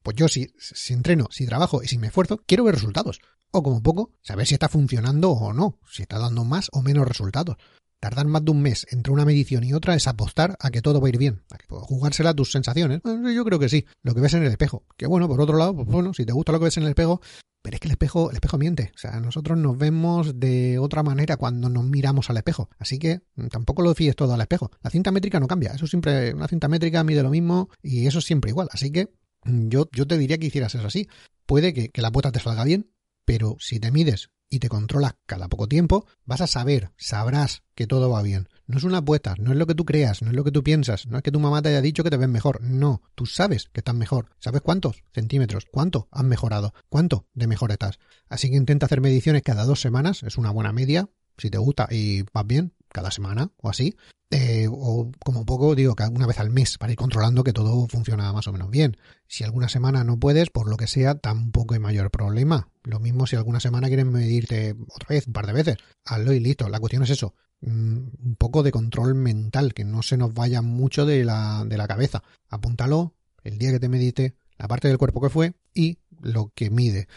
pues 0.02 0.16
yo 0.16 0.28
si, 0.28 0.52
si 0.58 0.92
entreno, 0.92 1.28
si 1.30 1.46
trabajo 1.46 1.82
y 1.82 1.88
si 1.88 1.98
me 1.98 2.08
esfuerzo, 2.08 2.42
quiero 2.46 2.64
ver 2.64 2.74
resultados. 2.74 3.20
O 3.50 3.62
como 3.62 3.82
poco, 3.82 4.12
saber 4.22 4.46
si 4.46 4.54
está 4.54 4.68
funcionando 4.68 5.30
o 5.30 5.52
no, 5.52 5.78
si 5.90 6.02
está 6.02 6.18
dando 6.18 6.44
más 6.44 6.68
o 6.72 6.82
menos 6.82 7.08
resultados. 7.08 7.56
Tardar 8.00 8.26
más 8.26 8.44
de 8.44 8.52
un 8.52 8.62
mes 8.62 8.86
entre 8.90 9.12
una 9.12 9.24
medición 9.24 9.64
y 9.64 9.72
otra 9.72 9.96
es 9.96 10.06
apostar 10.06 10.56
a 10.60 10.70
que 10.70 10.82
todo 10.82 11.00
va 11.00 11.08
a 11.08 11.10
ir 11.10 11.18
bien, 11.18 11.42
a 11.50 11.56
que 11.56 11.64
jugársela 11.68 12.34
tus 12.34 12.52
sensaciones. 12.52 13.00
yo 13.04 13.44
creo 13.44 13.58
que 13.58 13.68
sí, 13.68 13.86
lo 14.02 14.14
que 14.14 14.20
ves 14.20 14.34
en 14.34 14.44
el 14.44 14.50
espejo. 14.50 14.84
Que 14.96 15.06
bueno, 15.06 15.26
por 15.26 15.40
otro 15.40 15.56
lado, 15.56 15.74
pues 15.74 15.88
bueno, 15.88 16.14
si 16.14 16.24
te 16.24 16.32
gusta 16.32 16.52
lo 16.52 16.60
que 16.60 16.66
ves 16.66 16.76
en 16.76 16.84
el 16.84 16.90
espejo, 16.90 17.20
pero 17.62 17.74
es 17.74 17.80
que 17.80 17.88
el 17.88 17.92
espejo, 17.92 18.30
el 18.30 18.36
espejo 18.36 18.58
miente. 18.58 18.92
O 18.94 18.98
sea, 18.98 19.20
nosotros 19.20 19.58
nos 19.58 19.76
vemos 19.76 20.38
de 20.38 20.78
otra 20.78 21.02
manera 21.02 21.36
cuando 21.36 21.68
nos 21.68 21.84
miramos 21.84 22.30
al 22.30 22.36
espejo. 22.36 22.70
Así 22.78 22.98
que 22.98 23.20
mm, 23.34 23.48
tampoco 23.48 23.82
lo 23.82 23.94
fíes 23.94 24.16
todo 24.16 24.34
al 24.34 24.40
espejo. 24.40 24.70
La 24.82 24.90
cinta 24.90 25.10
métrica 25.10 25.40
no 25.40 25.48
cambia. 25.48 25.72
Eso 25.72 25.86
siempre, 25.86 26.34
una 26.34 26.48
cinta 26.48 26.68
métrica 26.68 27.04
mide 27.04 27.22
lo 27.22 27.30
mismo 27.30 27.68
y 27.82 28.06
eso 28.06 28.20
es 28.20 28.24
siempre 28.24 28.50
igual. 28.50 28.68
Así 28.72 28.90
que 28.90 29.08
yo, 29.44 29.88
yo 29.92 30.06
te 30.06 30.18
diría 30.18 30.38
que 30.38 30.46
hicieras 30.46 30.74
eso 30.74 30.86
así. 30.86 31.08
Puede 31.46 31.72
que, 31.72 31.88
que 31.90 32.02
la 32.02 32.08
apuesta 32.08 32.32
te 32.32 32.40
salga 32.40 32.64
bien, 32.64 32.90
pero 33.24 33.56
si 33.58 33.80
te 33.80 33.90
mides 33.90 34.30
y 34.50 34.60
te 34.60 34.68
controlas 34.68 35.14
cada 35.26 35.48
poco 35.48 35.68
tiempo, 35.68 36.06
vas 36.24 36.40
a 36.40 36.46
saber, 36.46 36.92
sabrás 36.96 37.62
que 37.74 37.86
todo 37.86 38.10
va 38.10 38.22
bien. 38.22 38.48
No 38.68 38.76
es 38.76 38.84
una 38.84 38.98
apuesta, 38.98 39.34
no 39.38 39.52
es 39.52 39.56
lo 39.56 39.66
que 39.66 39.74
tú 39.74 39.86
creas, 39.86 40.20
no 40.20 40.28
es 40.28 40.36
lo 40.36 40.44
que 40.44 40.52
tú 40.52 40.62
piensas, 40.62 41.06
no 41.06 41.16
es 41.16 41.22
que 41.22 41.32
tu 41.32 41.40
mamá 41.40 41.62
te 41.62 41.70
haya 41.70 41.80
dicho 41.80 42.04
que 42.04 42.10
te 42.10 42.18
ves 42.18 42.28
mejor, 42.28 42.60
no, 42.62 43.00
tú 43.14 43.24
sabes 43.24 43.70
que 43.72 43.80
estás 43.80 43.94
mejor, 43.94 44.28
sabes 44.40 44.60
cuántos 44.60 45.04
centímetros, 45.14 45.64
cuánto 45.72 46.06
has 46.10 46.24
mejorado, 46.24 46.74
cuánto 46.90 47.26
de 47.32 47.46
mejor 47.46 47.72
estás. 47.72 47.98
Así 48.28 48.50
que 48.50 48.56
intenta 48.56 48.84
hacer 48.84 49.00
mediciones 49.00 49.40
cada 49.40 49.64
dos 49.64 49.80
semanas, 49.80 50.22
es 50.22 50.36
una 50.36 50.50
buena 50.50 50.74
media, 50.74 51.08
si 51.38 51.48
te 51.48 51.56
gusta 51.56 51.88
y 51.90 52.24
vas 52.34 52.46
bien, 52.46 52.74
cada 52.88 53.10
semana 53.10 53.52
o 53.56 53.70
así. 53.70 53.96
Eh, 54.30 54.66
o 54.70 55.10
como 55.24 55.46
poco, 55.46 55.74
digo, 55.74 55.96
una 56.12 56.26
vez 56.26 56.38
al 56.38 56.50
mes 56.50 56.76
para 56.76 56.92
ir 56.92 56.98
controlando 56.98 57.42
que 57.44 57.54
todo 57.54 57.88
funciona 57.88 58.30
más 58.34 58.46
o 58.48 58.52
menos 58.52 58.70
bien. 58.70 58.98
Si 59.26 59.44
alguna 59.44 59.70
semana 59.70 60.04
no 60.04 60.18
puedes, 60.18 60.50
por 60.50 60.68
lo 60.68 60.76
que 60.76 60.86
sea, 60.86 61.14
tampoco 61.14 61.72
hay 61.72 61.80
mayor 61.80 62.10
problema. 62.10 62.68
Lo 62.82 63.00
mismo 63.00 63.26
si 63.26 63.36
alguna 63.36 63.60
semana 63.60 63.88
quieres 63.88 64.04
medirte 64.04 64.76
otra 64.94 65.08
vez, 65.08 65.26
un 65.26 65.32
par 65.32 65.46
de 65.46 65.54
veces. 65.54 65.76
Hazlo 66.04 66.34
y 66.34 66.40
listo. 66.40 66.68
La 66.68 66.80
cuestión 66.80 67.02
es 67.02 67.10
eso. 67.10 67.34
Mm, 67.60 67.98
un 68.24 68.36
poco 68.38 68.62
de 68.62 68.72
control 68.72 69.14
mental, 69.14 69.74
que 69.74 69.84
no 69.84 70.02
se 70.02 70.16
nos 70.16 70.32
vaya 70.34 70.62
mucho 70.62 71.06
de 71.06 71.24
la, 71.24 71.64
de 71.66 71.76
la 71.76 71.88
cabeza. 71.88 72.22
Apúntalo 72.48 73.14
el 73.44 73.58
día 73.58 73.70
que 73.70 73.80
te 73.80 73.88
medite, 73.88 74.36
la 74.58 74.68
parte 74.68 74.88
del 74.88 74.98
cuerpo 74.98 75.20
que 75.20 75.30
fue 75.30 75.54
y 75.74 75.98
lo 76.20 76.52
que 76.54 76.70
mide. 76.70 77.08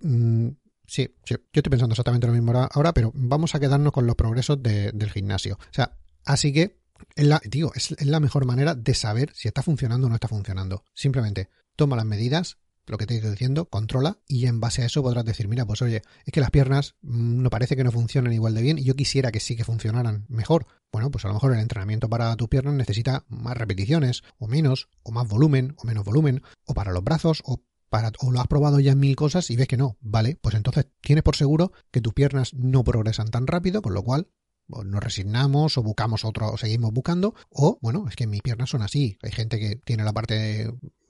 Mm, 0.00 0.48
sí, 0.86 1.14
yo 1.24 1.36
estoy 1.52 1.70
pensando 1.70 1.92
exactamente 1.92 2.26
lo 2.26 2.32
mismo 2.32 2.52
ahora, 2.52 2.92
pero 2.92 3.12
vamos 3.14 3.54
a 3.54 3.60
quedarnos 3.60 3.92
con 3.92 4.06
los 4.06 4.16
progresos 4.16 4.62
del 4.62 5.10
gimnasio. 5.10 5.54
O 5.54 5.72
sea, 5.72 5.98
Así 6.28 6.52
que, 6.52 6.78
es 7.16 7.26
la, 7.26 7.40
digo, 7.42 7.72
es, 7.74 7.96
la 8.04 8.20
mejor 8.20 8.44
manera 8.44 8.74
de 8.74 8.92
saber 8.92 9.32
si 9.34 9.48
está 9.48 9.62
funcionando 9.62 10.06
o 10.06 10.10
no 10.10 10.16
está 10.16 10.28
funcionando. 10.28 10.84
Simplemente 10.92 11.48
toma 11.74 11.96
las 11.96 12.04
medidas, 12.04 12.58
lo 12.92 12.98
que 12.98 13.06
te 13.06 13.16
estoy 13.16 13.30
diciendo, 13.30 13.66
controla 13.66 14.18
y 14.26 14.46
en 14.46 14.60
base 14.60 14.82
a 14.82 14.86
eso 14.86 15.02
podrás 15.02 15.24
decir, 15.24 15.48
mira, 15.48 15.66
pues 15.66 15.82
oye, 15.82 16.02
es 16.24 16.32
que 16.32 16.40
las 16.40 16.50
piernas 16.50 16.94
mm, 17.02 17.42
no 17.42 17.50
parece 17.50 17.76
que 17.76 17.84
no 17.84 17.92
funcionen 17.92 18.32
igual 18.32 18.54
de 18.54 18.62
bien 18.62 18.78
y 18.78 18.84
yo 18.84 18.94
quisiera 18.94 19.32
que 19.32 19.40
sí 19.40 19.56
que 19.56 19.64
funcionaran 19.64 20.26
mejor. 20.28 20.66
Bueno, 20.92 21.10
pues 21.10 21.24
a 21.24 21.28
lo 21.28 21.34
mejor 21.34 21.52
el 21.52 21.60
entrenamiento 21.60 22.08
para 22.08 22.34
tus 22.36 22.48
piernas 22.48 22.74
necesita 22.74 23.24
más 23.28 23.56
repeticiones 23.56 24.22
o 24.38 24.48
menos, 24.48 24.88
o 25.02 25.12
más 25.12 25.28
volumen 25.28 25.74
o 25.78 25.86
menos 25.86 26.04
volumen, 26.04 26.42
o 26.64 26.74
para 26.74 26.92
los 26.92 27.04
brazos 27.04 27.42
o 27.44 27.62
para, 27.90 28.12
o 28.20 28.30
lo 28.30 28.40
has 28.40 28.46
probado 28.46 28.80
ya 28.80 28.92
en 28.92 29.00
mil 29.00 29.16
cosas 29.16 29.50
y 29.50 29.56
ves 29.56 29.68
que 29.68 29.76
no, 29.76 29.96
vale, 30.00 30.38
pues 30.40 30.54
entonces 30.54 30.86
tienes 31.00 31.22
por 31.22 31.36
seguro 31.36 31.72
que 31.90 32.00
tus 32.00 32.12
piernas 32.12 32.54
no 32.54 32.84
progresan 32.84 33.30
tan 33.30 33.46
rápido, 33.46 33.82
con 33.82 33.94
lo 33.94 34.02
cual 34.02 34.28
o 34.70 34.84
nos 34.84 35.02
resignamos 35.02 35.78
o 35.78 35.82
buscamos 35.82 36.24
otro, 36.24 36.50
o 36.50 36.56
seguimos 36.56 36.92
buscando, 36.92 37.34
o 37.50 37.78
bueno, 37.80 38.06
es 38.08 38.16
que 38.16 38.26
mis 38.26 38.42
piernas 38.42 38.70
son 38.70 38.82
así. 38.82 39.18
Hay 39.22 39.32
gente 39.32 39.58
que 39.58 39.76
tiene 39.76 40.04
la 40.04 40.12
parte, 40.12 40.64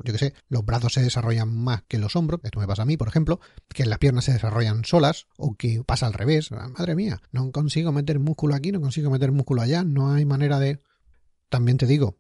yo 0.05 0.13
qué 0.13 0.19
sé, 0.19 0.35
los 0.49 0.65
brazos 0.65 0.93
se 0.93 1.03
desarrollan 1.03 1.55
más 1.55 1.83
que 1.89 1.99
los 1.99 2.17
hombros, 2.17 2.41
esto 2.45 2.61
me 2.61 2.67
pasa 2.67 2.83
a 2.83 2.87
mí, 2.87 2.97
por 2.97 3.09
ejemplo, 3.09 3.41
que 3.69 3.87
las 3.87 3.99
piernas 3.99 4.25
se 4.25 4.33
desarrollan 4.33 4.85
solas, 4.85 5.27
o 5.37 5.55
que 5.57 5.83
pasa 5.85 6.07
al 6.07 6.15
revés. 6.15 6.51
Ah, 6.53 6.69
madre 6.69 6.95
mía, 6.95 7.21
no 7.33 7.51
consigo 7.53 7.93
meter 7.93 8.19
músculo 8.19 8.55
aquí, 8.55 8.73
no 8.73 8.81
consigo 8.81 9.11
meter 9.11 9.33
músculo 9.33 9.63
allá, 9.63 9.85
no 9.85 10.13
hay 10.13 10.25
manera 10.25 10.59
de. 10.59 10.81
También 11.49 11.79
te 11.79 11.87
digo, 11.87 12.19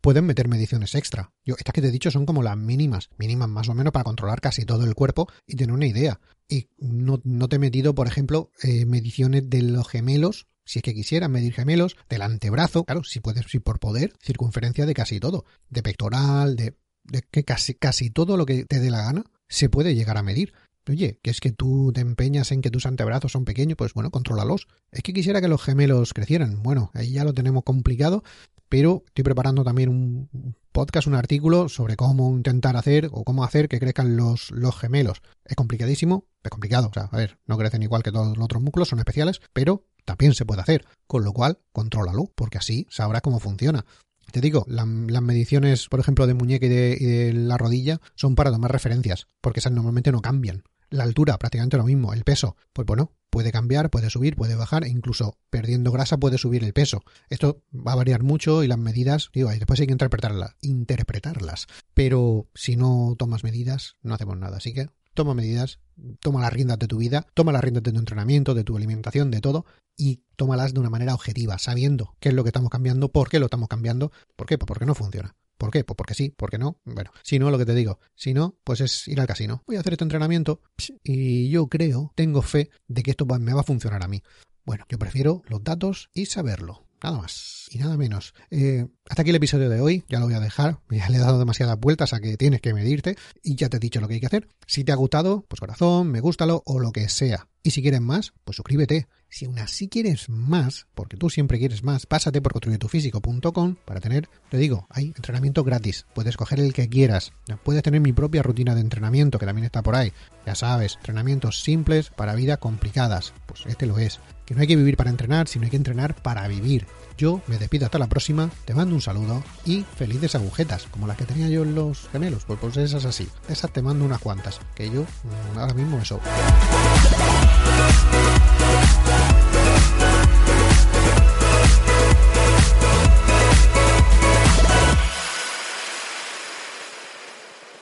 pueden 0.00 0.24
meter 0.24 0.48
mediciones 0.48 0.94
extra. 0.94 1.32
Yo, 1.44 1.54
estas 1.58 1.72
que 1.72 1.82
te 1.82 1.88
he 1.88 1.92
dicho 1.92 2.10
son 2.10 2.26
como 2.26 2.42
las 2.42 2.56
mínimas, 2.56 3.10
mínimas 3.18 3.48
más 3.48 3.68
o 3.68 3.74
menos 3.74 3.92
para 3.92 4.04
controlar 4.04 4.40
casi 4.40 4.64
todo 4.64 4.84
el 4.84 4.94
cuerpo 4.94 5.28
y 5.46 5.56
tener 5.56 5.74
una 5.74 5.86
idea. 5.86 6.20
Y 6.48 6.68
no, 6.78 7.20
no 7.24 7.48
te 7.48 7.56
he 7.56 7.58
metido, 7.58 7.94
por 7.94 8.06
ejemplo, 8.06 8.50
eh, 8.62 8.86
mediciones 8.86 9.50
de 9.50 9.62
los 9.62 9.88
gemelos 9.88 10.46
si 10.68 10.80
es 10.80 10.82
que 10.82 10.92
quisieras 10.92 11.30
medir 11.30 11.54
gemelos, 11.54 11.96
del 12.10 12.20
antebrazo, 12.20 12.84
claro, 12.84 13.02
si 13.02 13.20
puedes, 13.20 13.46
si 13.46 13.58
por 13.58 13.80
poder, 13.80 14.12
circunferencia 14.22 14.84
de 14.84 14.92
casi 14.92 15.18
todo, 15.18 15.46
de 15.70 15.82
pectoral, 15.82 16.56
de, 16.56 16.74
de 17.04 17.22
que 17.22 17.42
casi, 17.42 17.72
casi 17.72 18.10
todo 18.10 18.36
lo 18.36 18.44
que 18.44 18.66
te 18.66 18.78
dé 18.78 18.90
la 18.90 19.00
gana, 19.00 19.24
se 19.48 19.70
puede 19.70 19.94
llegar 19.94 20.18
a 20.18 20.22
medir. 20.22 20.52
Oye, 20.86 21.20
que 21.22 21.30
es 21.30 21.40
que 21.40 21.52
tú 21.52 21.90
te 21.94 22.02
empeñas 22.02 22.52
en 22.52 22.60
que 22.60 22.70
tus 22.70 22.84
antebrazos 22.84 23.32
son 23.32 23.46
pequeños, 23.46 23.76
pues 23.76 23.94
bueno, 23.94 24.10
controlalos. 24.10 24.68
Es 24.90 25.02
que 25.02 25.14
quisiera 25.14 25.40
que 25.40 25.48
los 25.48 25.62
gemelos 25.62 26.12
crecieran. 26.12 26.62
Bueno, 26.62 26.90
ahí 26.92 27.12
ya 27.12 27.24
lo 27.24 27.32
tenemos 27.32 27.64
complicado, 27.64 28.22
pero 28.68 29.04
estoy 29.06 29.24
preparando 29.24 29.64
también 29.64 29.88
un 29.88 30.54
podcast, 30.72 31.06
un 31.06 31.14
artículo 31.14 31.70
sobre 31.70 31.96
cómo 31.96 32.30
intentar 32.30 32.76
hacer 32.76 33.08
o 33.12 33.24
cómo 33.24 33.42
hacer 33.42 33.68
que 33.68 33.80
crezcan 33.80 34.16
los, 34.16 34.50
los 34.50 34.78
gemelos. 34.78 35.22
Es 35.44 35.56
complicadísimo, 35.56 36.26
es 36.42 36.50
complicado. 36.50 36.88
O 36.88 36.92
sea, 36.92 37.08
a 37.10 37.16
ver, 37.16 37.38
no 37.46 37.56
crecen 37.56 37.82
igual 37.82 38.02
que 38.02 38.12
todos 38.12 38.36
los 38.36 38.44
otros 38.44 38.62
músculos, 38.62 38.88
son 38.88 38.98
especiales, 38.98 39.40
pero 39.52 39.84
también 40.08 40.32
se 40.32 40.46
puede 40.46 40.62
hacer. 40.62 40.86
Con 41.06 41.22
lo 41.22 41.34
cual, 41.34 41.58
contrólalo, 41.70 42.32
porque 42.34 42.56
así 42.56 42.86
sabrás 42.90 43.20
cómo 43.20 43.40
funciona. 43.40 43.84
Te 44.32 44.40
digo, 44.40 44.64
las 44.68 44.86
mediciones, 44.86 45.88
por 45.88 46.00
ejemplo, 46.00 46.26
de 46.26 46.34
muñeca 46.34 46.66
y 46.66 46.68
de, 46.68 47.32
la 47.34 47.58
rodilla 47.58 48.00
son 48.14 48.34
para 48.34 48.50
tomar 48.50 48.72
referencias, 48.72 49.26
porque 49.40 49.60
esas 49.60 49.72
normalmente 49.72 50.10
no 50.10 50.20
cambian. 50.22 50.64
La 50.90 51.04
altura, 51.04 51.38
prácticamente 51.38 51.76
lo 51.76 51.84
mismo. 51.84 52.14
El 52.14 52.24
peso, 52.24 52.56
pues 52.72 52.86
bueno, 52.86 53.12
puede 53.28 53.52
cambiar, 53.52 53.90
puede 53.90 54.08
subir, 54.08 54.34
puede 54.34 54.54
bajar, 54.54 54.84
e 54.84 54.88
incluso 54.88 55.36
perdiendo 55.50 55.92
grasa 55.92 56.16
puede 56.16 56.38
subir 56.38 56.64
el 56.64 56.72
peso. 56.72 57.02
Esto 57.28 57.62
va 57.74 57.92
a 57.92 57.96
variar 57.96 58.22
mucho 58.22 58.64
y 58.64 58.68
las 58.68 58.78
medidas, 58.78 59.28
digo, 59.34 59.50
después 59.50 59.80
hay 59.80 59.86
que 59.86 59.92
interpretarlas, 59.92 60.56
interpretarlas. 60.62 61.66
Pero 61.92 62.48
si 62.54 62.76
no 62.76 63.14
tomas 63.18 63.44
medidas, 63.44 63.96
no 64.02 64.14
hacemos 64.14 64.38
nada. 64.38 64.56
Así 64.56 64.72
que 64.72 64.88
toma 65.18 65.34
medidas, 65.34 65.80
toma 66.20 66.40
las 66.40 66.52
riendas 66.52 66.78
de 66.78 66.86
tu 66.86 66.98
vida, 66.98 67.26
toma 67.34 67.50
las 67.50 67.60
riendas 67.60 67.82
de 67.82 67.90
tu 67.90 67.98
entrenamiento, 67.98 68.54
de 68.54 68.62
tu 68.62 68.76
alimentación, 68.76 69.32
de 69.32 69.40
todo, 69.40 69.66
y 69.96 70.22
tómalas 70.36 70.72
de 70.72 70.78
una 70.78 70.90
manera 70.90 71.12
objetiva, 71.12 71.58
sabiendo 71.58 72.14
qué 72.20 72.28
es 72.28 72.36
lo 72.36 72.44
que 72.44 72.50
estamos 72.50 72.70
cambiando, 72.70 73.10
por 73.10 73.28
qué 73.28 73.40
lo 73.40 73.46
estamos 73.46 73.68
cambiando, 73.68 74.12
por 74.36 74.46
qué, 74.46 74.58
pues 74.58 74.68
porque 74.68 74.86
no 74.86 74.94
funciona. 74.94 75.34
¿Por 75.56 75.72
qué? 75.72 75.82
Pues 75.82 75.96
porque 75.96 76.14
sí, 76.14 76.32
porque 76.36 76.56
no. 76.56 76.78
Bueno, 76.84 77.10
si 77.24 77.40
no, 77.40 77.50
lo 77.50 77.58
que 77.58 77.66
te 77.66 77.74
digo, 77.74 77.98
si 78.14 78.32
no, 78.32 78.54
pues 78.62 78.80
es 78.80 79.08
ir 79.08 79.20
al 79.20 79.26
casino. 79.26 79.64
Voy 79.66 79.74
a 79.74 79.80
hacer 79.80 79.94
este 79.94 80.04
entrenamiento 80.04 80.60
y 81.02 81.50
yo 81.50 81.66
creo, 81.66 82.12
tengo 82.14 82.42
fe 82.42 82.70
de 82.86 83.02
que 83.02 83.10
esto 83.10 83.26
me 83.26 83.52
va 83.52 83.62
a 83.62 83.64
funcionar 83.64 84.04
a 84.04 84.08
mí. 84.08 84.22
Bueno, 84.64 84.84
yo 84.88 85.00
prefiero 85.00 85.42
los 85.48 85.64
datos 85.64 86.10
y 86.14 86.26
saberlo. 86.26 86.87
Nada 87.02 87.18
más 87.18 87.68
y 87.70 87.78
nada 87.78 87.96
menos. 87.96 88.34
Eh, 88.50 88.86
hasta 89.08 89.22
aquí 89.22 89.30
el 89.30 89.36
episodio 89.36 89.68
de 89.68 89.80
hoy, 89.80 90.04
ya 90.08 90.18
lo 90.18 90.26
voy 90.26 90.34
a 90.34 90.40
dejar, 90.40 90.80
ya 90.90 91.08
le 91.08 91.16
he 91.16 91.20
dado 91.20 91.38
demasiadas 91.38 91.78
vueltas 91.78 92.12
a 92.12 92.20
que 92.20 92.36
tienes 92.36 92.60
que 92.60 92.74
medirte 92.74 93.16
y 93.42 93.56
ya 93.56 93.68
te 93.68 93.76
he 93.76 93.80
dicho 93.80 94.00
lo 94.00 94.08
que 94.08 94.14
hay 94.14 94.20
que 94.20 94.26
hacer. 94.26 94.48
Si 94.66 94.84
te 94.84 94.92
ha 94.92 94.96
gustado, 94.96 95.44
pues 95.48 95.60
corazón, 95.60 96.08
me 96.08 96.20
gústalo 96.20 96.62
o 96.66 96.80
lo 96.80 96.92
que 96.92 97.08
sea. 97.08 97.48
Y 97.62 97.70
si 97.70 97.82
quieres 97.82 98.00
más, 98.00 98.32
pues 98.44 98.56
suscríbete. 98.56 99.08
Si 99.28 99.44
aún 99.44 99.58
así 99.58 99.88
quieres 99.88 100.30
más, 100.30 100.86
porque 100.94 101.18
tú 101.18 101.28
siempre 101.28 101.58
quieres 101.58 101.82
más, 101.82 102.06
pásate 102.06 102.40
por 102.40 102.52
construyetufísico.com 102.52 103.76
para 103.84 104.00
tener, 104.00 104.28
te 104.48 104.56
digo, 104.56 104.86
hay 104.88 105.08
entrenamiento 105.08 105.64
gratis. 105.64 106.06
Puedes 106.14 106.38
coger 106.38 106.60
el 106.60 106.72
que 106.72 106.88
quieras. 106.88 107.32
Puedes 107.64 107.82
tener 107.82 108.00
mi 108.00 108.14
propia 108.14 108.42
rutina 108.42 108.74
de 108.74 108.80
entrenamiento, 108.80 109.38
que 109.38 109.44
también 109.44 109.66
está 109.66 109.82
por 109.82 109.96
ahí. 109.96 110.12
Ya 110.46 110.54
sabes, 110.54 110.96
entrenamientos 110.96 111.60
simples 111.60 112.10
para 112.10 112.34
vidas 112.34 112.58
complicadas. 112.58 113.34
Pues 113.46 113.66
este 113.66 113.86
lo 113.86 113.98
es. 113.98 114.18
Que 114.48 114.54
no 114.54 114.62
hay 114.62 114.66
que 114.66 114.76
vivir 114.76 114.96
para 114.96 115.10
entrenar, 115.10 115.46
sino 115.46 115.66
hay 115.66 115.70
que 115.70 115.76
entrenar 115.76 116.14
para 116.14 116.48
vivir. 116.48 116.86
Yo 117.18 117.42
me 117.48 117.58
despido 117.58 117.84
hasta 117.84 117.98
la 117.98 118.06
próxima, 118.06 118.48
te 118.64 118.72
mando 118.72 118.94
un 118.94 119.02
saludo 119.02 119.44
y 119.66 119.84
felices 119.98 120.34
agujetas, 120.36 120.86
como 120.90 121.06
las 121.06 121.18
que 121.18 121.26
tenía 121.26 121.50
yo 121.50 121.64
en 121.64 121.74
los 121.74 122.08
gemelos, 122.12 122.44
pues, 122.46 122.58
pues 122.58 122.78
esas 122.78 123.04
así. 123.04 123.28
Esas 123.50 123.70
te 123.70 123.82
mando 123.82 124.06
unas 124.06 124.22
cuantas, 124.22 124.58
que 124.74 124.88
yo 124.90 125.02
mm, 125.02 125.58
ahora 125.58 125.74
mismo 125.74 125.98
eso. 125.98 126.18